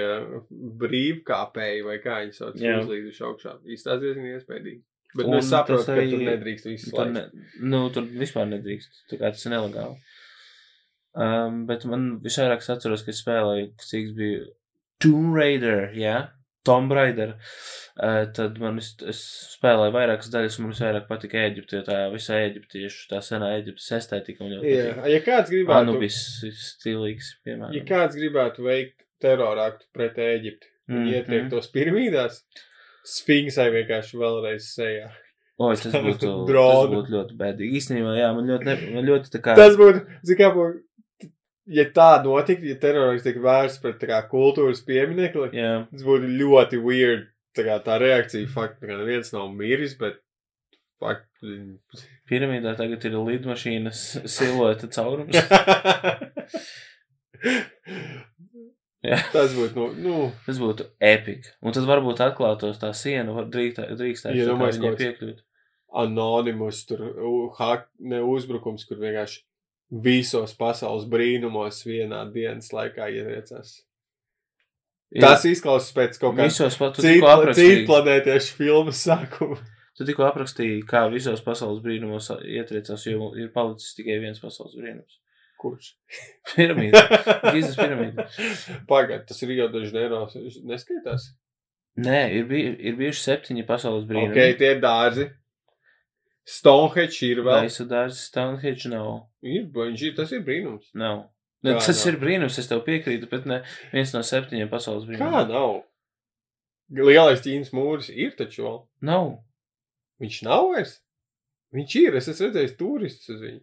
[0.82, 3.56] brīvkāpēji vai kā viņi sauc, uzlīduši augšā.
[3.74, 4.80] Īstās diezgan iespējīgi.
[5.18, 7.12] Bet Un es saprotu, tas ka arī- tur nedrīkst visu laiku.
[7.12, 7.22] ne,
[7.64, 9.04] nu, tur vispār nedrīkst.
[9.10, 9.96] Tā kā tas ir nelegāli.
[11.18, 14.44] Um, bet man visvairāk es atceros, ka es spēlēju, cik bija
[15.02, 16.16] Tomb Raider, jā,
[16.66, 17.32] Tomb Raider.
[17.98, 19.18] Uh, tad man es, es
[19.56, 24.44] spēlēju vairākas daļas, man visvairāk patika Eģipte, jo tā visā Eģiptiešu, tā senā Eģiptes estētika
[24.44, 25.10] man ļoti Jā, patīk.
[25.16, 26.18] ja kāds gribētu, Anubis
[26.68, 27.74] stilīgs, piemēram.
[27.74, 31.08] ja kāds gribētu veikt terorāktu pret Ēģipti, mm Mhm.
[31.12, 32.42] ieteikt tos piramīdās,
[33.08, 35.08] Sfinksai vienkārši vēlreiz sejā.
[35.58, 37.80] O, tas būtu, tas būtu ļoti bēdīgi.
[37.80, 39.56] Īstenībā, jā, man ļoti, ne, man ļoti tā kā.
[39.58, 40.78] Tas būtu, zini, kā būtu,
[41.68, 46.30] ja tā notiktu, ja terorists tiek vērsts pret tā kā kultūras pieminekli, Jā, tas būtu
[46.40, 47.28] ļoti weird.
[47.56, 50.20] Tā kā tā reakcija, fakt, ka neviens nav miris, bet,
[51.02, 51.26] fakt,
[52.28, 55.34] piramīdā tagad ir lidmašīnas silueta caurums.
[59.08, 59.18] Jā.
[59.32, 60.14] tas būtu, nu, nu,
[60.46, 61.52] Tas būtu epika.
[61.62, 65.38] Un tad varbūt atklātos tā siena, drīkstētu Ja viņai kaut- piekļūt.
[66.02, 69.38] anonimus, tur, u- hak, ne uzbrukums, kur vienkārši
[69.88, 73.78] visos pasaules brīnumos vienā dienas laikā ietriecās.
[75.16, 79.56] Tas izklausās pēc kaut kāda Visos aprakstīji, citplanētiešu filmas sākuma.
[79.96, 85.16] tu tikko aprakstīji, kā visos pasaules brīnumos ietriecās, jo ir palicis tikai viens pasaules brīnums.
[85.58, 85.94] Kurš?
[86.52, 87.02] Piramīda.
[87.56, 88.28] Gizas piramīda.
[88.90, 90.22] Pagaidā, tas ir jau daži neiro
[90.68, 91.32] neskaitās.
[91.98, 94.36] Nē, ir, bij, ir bijuši septiņi pasaules brīnumi.
[94.36, 95.30] Ok, tie ir dārzi.
[96.48, 97.64] Stonehenge ir vēl.
[97.66, 99.10] Laisa dārza Stonehenge nav.
[99.44, 100.88] Ir, viņš ir, tas ir brīnums.
[100.96, 101.26] Nav.
[101.66, 102.12] Ne, Kā tas nav?
[102.14, 103.60] ir brīnums, es tev piekrītu, bet ne
[103.92, 105.50] viens no septiņiem pasaules Kā brīnumiem.
[105.52, 105.74] nav?
[107.08, 108.78] Lielais Ķīnas mūris ir taču vēl.
[109.04, 109.26] Nav.
[110.22, 110.94] Viņš nav vairs.
[111.76, 113.60] Viņš ir, es esmu redzējis turistus uz viņu.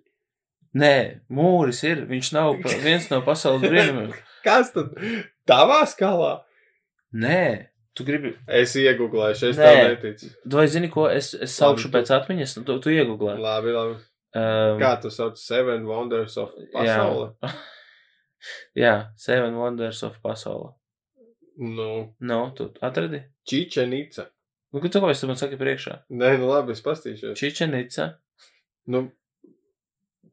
[0.78, 0.94] Nē,
[1.34, 2.04] mūris ir.
[2.10, 4.14] Viņš nav viens no pasaules brīnumiem.
[4.46, 4.92] Kas tad?
[5.50, 6.36] Tavā skalā?
[7.16, 8.34] Nē, tu gribi.
[8.48, 9.70] Es iegūlēšu, es Nē.
[9.70, 10.32] tev neticu.
[10.56, 12.58] Vai zini, ko es, es saukšu Labi, pēc atmiņas?
[12.60, 13.38] Nu, tu, tu iegūlē.
[13.42, 13.98] Labi, labi.
[14.36, 17.32] Um, Kā tu sauc Seven Wonders of pasaule?
[18.84, 20.74] Jā, Seven Wonders of pasaule.
[21.56, 23.24] Nu, Nu, tu atradi?
[23.48, 24.28] Čičenica.
[24.76, 26.02] Nu, tu ko es man saki priekšā?
[26.12, 27.38] Nē, nu labi, es pastīšos.
[27.40, 28.10] Čičenica.
[28.92, 29.06] Nu,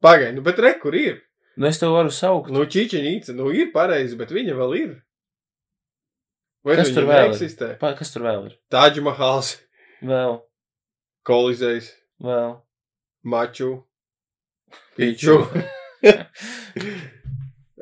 [0.03, 1.21] pagaidi, nu, bet re, kur ir?
[1.55, 2.51] Nu, es tev varu saukt.
[2.51, 4.93] Nu, Čičenica, nu, ir pareizi, bet viņa vēl ir.
[6.63, 7.29] Vai Kas tur vēl ir?
[7.33, 7.71] neeksistē?
[7.81, 8.57] Pa, kas tur vēl ir?
[8.71, 9.49] Tāģa Mahals,
[10.03, 10.37] Vēl,
[11.27, 11.89] Kolizejs,
[12.23, 12.57] vēl.
[13.23, 13.71] Maču,
[14.97, 15.39] Piču.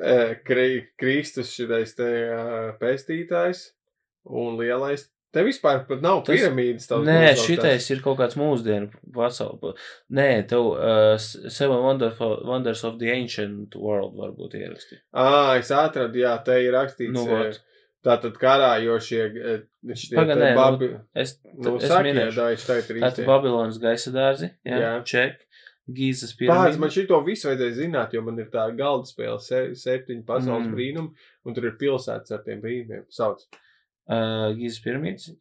[0.02, 3.68] Eh, Kri, Kristus šitais te uh, pestītājs
[4.26, 5.04] un lielais.
[5.32, 6.88] Te vispār pat nav Tas- piramīdas.
[7.06, 9.72] Nē, šitais ir kaut kāds mūsdienu pasauli.
[10.12, 14.98] Nē, tev uh, Seven Wonderful, Wonders of the Ancient World varbūt ieraksti.
[15.14, 15.28] Ā,
[15.60, 17.14] es atradu, jā, te ir rakstīts.
[17.14, 17.62] Nu, eh, vot.
[18.02, 19.22] Tātad karājošie,
[19.54, 19.60] eh,
[19.94, 22.34] šitie Paga, te nē, nu, babi, Es, nu, es saki, minēšu.
[22.40, 23.26] jā, es teicu Tātad īsti.
[23.28, 24.92] Babilonas gaisa dārzi, jā, Jā.
[25.04, 25.40] ček,
[25.90, 26.94] Gīzas Pāris, man piramīda.
[26.94, 30.74] šito visu vajadzēja zināt, jo man ir tā galda spēle, se, septiņi pasaules Mm.
[30.74, 31.10] brīnumi,
[31.44, 33.04] un tur ir pilsētas ar tiem brīnumiem.
[33.10, 33.40] Sauc.
[34.08, 35.36] Uh, Gīzas piramīdas.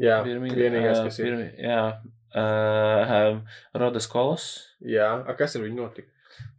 [0.00, 1.26] Jā, Piramīda, vienīgais, kas ir.
[1.26, 2.00] pirmi- Jā,
[2.34, 3.42] uh, um,
[3.74, 4.46] Rodas kolos.
[4.82, 6.08] Jā, a, kas ar viņu notika?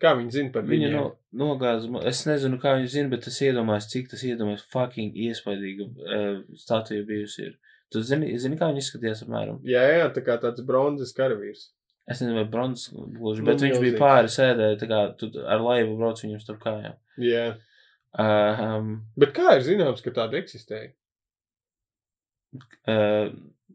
[0.02, 0.90] Kā viņi zina par viņu?
[0.94, 1.04] no,
[1.38, 5.86] nogāza, mo- es nezinu, kā viņi zina, bet es iedomājos, cik tas iedomājas fucking iespaidīga
[5.90, 7.58] uh, statūja bijusi ir.
[7.92, 9.60] Tu zini, zini, kā viņi izskatījās apmēram?
[9.68, 11.68] Jā, jā, tā kā tāds bronzas karavīrs.
[12.10, 15.62] Es nezinu, vai bronzas gluži, Nu, bet viņš bija pāri sēdēja, tā kā tu ar
[15.62, 16.96] laivu brauc viņam starp kājām.
[17.22, 17.44] Jā.
[18.12, 18.90] Uh, um,
[19.22, 20.90] Bet kā ir zināms, ka tāda eksistēja?
[22.88, 23.30] uh,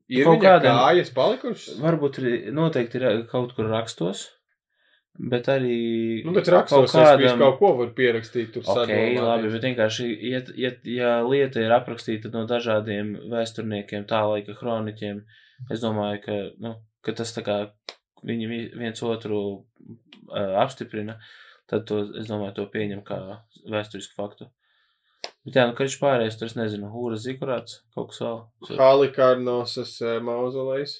[0.09, 1.79] Ir Kaut kāda kājas palikušas?
[1.83, 4.21] varbūt ir, noteikti ir kaut kur rakstos,
[5.19, 5.77] bet arī
[6.27, 7.39] Nu, bet rakstos kādam...
[7.41, 9.21] kaut ko var pierakstīt tur Ok, sadomāties.
[9.25, 15.23] labi, bet vienkārši, ja, ja, ja lieta ir aprakstīta no dažādiem vēsturniekiem, tā laika kroniķiem,
[15.73, 16.75] es domāju, ka, nu,
[17.07, 17.57] ka tas tā kā
[18.27, 21.19] viņi vi- viens otru uh, apstiprina,
[21.71, 23.21] tad to, es domāju, to pieņem kā
[23.71, 24.51] vēsturisku faktu.
[25.47, 28.41] Bet jā, nu, kad viņš pārējais, tur es nezinu, Hūra Zikurāts, kaut kas vēl.
[28.79, 30.97] Halikarnosas eh, mauzolejs.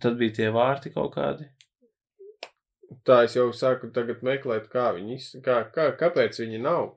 [0.00, 1.48] Tad bija tie vārti kaut kādi.
[3.06, 6.94] Tā es jau sāku tagad meklēt, kā viņi, kā, kā, kāpēc viņi nav.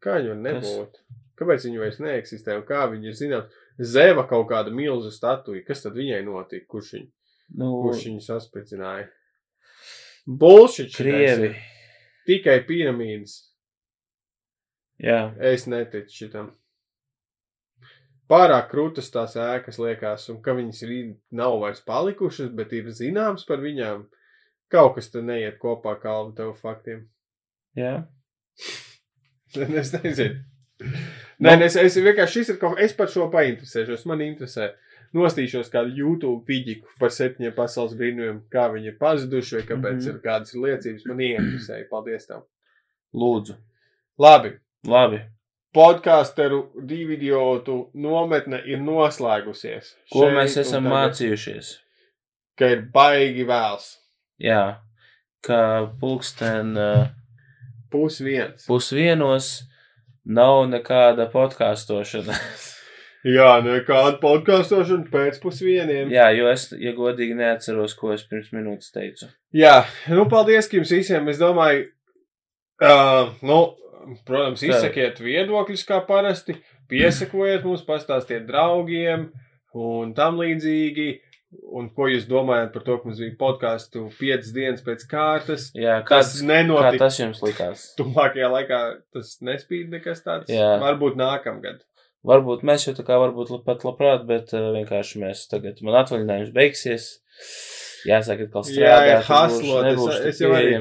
[0.00, 1.00] Kā viņi var nebūt?
[1.40, 3.58] Kāpēc viņi vairs neeksistē un kā viņi ir zināms?
[3.80, 5.64] Zeva kaut kāda milzu statuja.
[5.64, 6.66] Kas tad viņai notika?
[6.68, 7.06] Kurš, viņ,
[7.60, 9.08] Nu, kurš viņu saspridzināja?
[10.26, 10.92] Bullshit!
[10.92, 11.52] šitais Krievi.
[12.28, 13.36] Tikai piramīdas.
[15.00, 16.50] Jā, Es neticu šitam.
[18.30, 20.84] Pārāk krūtas tās ēkas liekas, un ka viņas
[21.34, 24.04] nav vairs palikušas, bet ir zināms par viņām.
[24.70, 27.08] Kaut kas tur neiet kopā kalnu tev faktiem.
[27.76, 28.04] jā.
[29.82, 30.44] es nezinu.
[31.40, 31.64] Nē, Nu.
[31.64, 34.72] es, es vienkārši šis ir kaut kas, es par šo painteresēšos, man interesē.
[35.16, 40.04] Nostīšos kādu YouTube vidiku par septiņiem pasaules brīnumiem, kā viņi ir pazuduši, vai kāpēc mm.
[40.04, 40.14] -hmm.
[40.14, 41.06] ir kādas liecības.
[41.10, 41.88] Man ieinteresēja.
[41.90, 42.44] Paldies tev.
[43.14, 43.56] Lūdzu.
[44.18, 44.52] Labi.
[44.86, 45.20] Labi.
[45.74, 49.96] Podkāsteru divu idiotu nometne ir noslēgusies.
[50.12, 51.72] Ko Šeit mēs esam tagad, mācījušies?
[52.58, 53.99] Ka ir baigi vēls.
[54.40, 54.80] Jā,
[55.44, 55.62] ka
[56.00, 56.74] pulksten
[57.90, 58.66] Pus viens.
[58.66, 59.50] pusvienos
[60.24, 62.36] nav nekāda podkāstošana.
[63.36, 66.08] Jā, nekāda podkāstošana pēc pusvieniem.
[66.14, 69.28] Jā, jo es, ja godīgi, neatceros, ko es pirms minūtes teicu.
[69.52, 71.28] Jā, nu, paldies jums visiem.
[71.28, 71.84] Es domāju,
[72.80, 73.58] uh, nu,
[74.24, 76.56] protams, izsakiet viedokļus kā parasti,
[76.88, 79.28] piesakojiet mums, pastāstiet draugiem
[79.76, 81.10] un tam līdzīgi.
[81.50, 85.64] Un ko jūs domājat par to, ka mums bija podkāstu piecas dienas pēc kārtas?
[85.74, 86.98] Jā, Tas kāds, kā nenotika.
[87.02, 87.82] tas jums likās?
[87.98, 88.78] Tuvākajā laikā
[89.16, 90.46] tas nespīd nekas tāds.
[90.52, 90.76] Jā.
[90.82, 91.80] Varbūt nākamgad.
[92.26, 96.50] Varbūt mēs jau tā kā varbūt pat labprāt, bet uh, vienkārši mēs tagad, man atvaļinājums
[96.54, 97.10] beigsies.
[98.08, 100.78] Jāsaka, ka Jā, strādāt, ir haslot, es- nebūšu es tik jau arī-.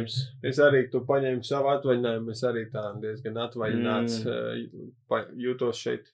[0.52, 2.32] Es arī tu paņēmu savu atvaļinājumu.
[2.32, 4.70] Es arī tā diezgan atvaļināts Mm.
[5.10, 5.34] mm.
[5.48, 6.08] jūtos šeit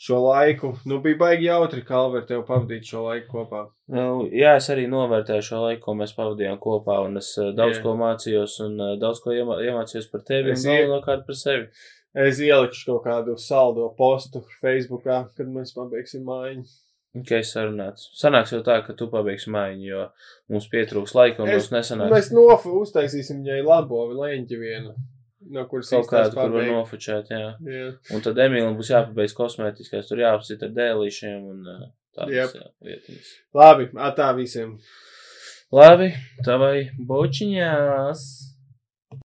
[0.00, 0.72] šo laiku.
[0.90, 3.64] Nu, bija baigi jautri, Kalver, tev pavadīt šo laiku kopā.
[3.94, 7.78] Nu, jā, es arī novērtēju šo laiku, ko mēs pavadījām kopā, un es uh, daudz
[7.78, 7.82] Jā.
[7.84, 11.68] ko mācījos, un uh, daudz ko iemā, iemācījos par tevi, Es un galvenokārt par sevi.
[12.14, 16.66] Es ielikšu kaut kādu saldo postu Facebookā, kad mēs pabeigsim mājiņu.
[17.14, 18.08] Ok, sarunāts.
[18.18, 20.04] Sanāks jau tā, ka tu pabeigsi mājiņu, jo
[20.50, 24.94] mums pietrūks laika, un Es- mums nesanāks Mēs nofu uztaisīsim viņai labo leņķi vienu,
[25.52, 27.50] no kuras kaut kādu, kur var nofočēt, jā.
[27.68, 27.90] Jā.
[28.14, 31.68] Un tad Emīlam būs jāpabeidz kosmētiskais, tur jāapsit ar dēlīšiem un
[32.16, 33.34] tādas lietiņas.
[33.56, 34.76] Labi, atā visiem.
[35.74, 36.12] Labi,
[36.46, 38.53] tavai bočiņās!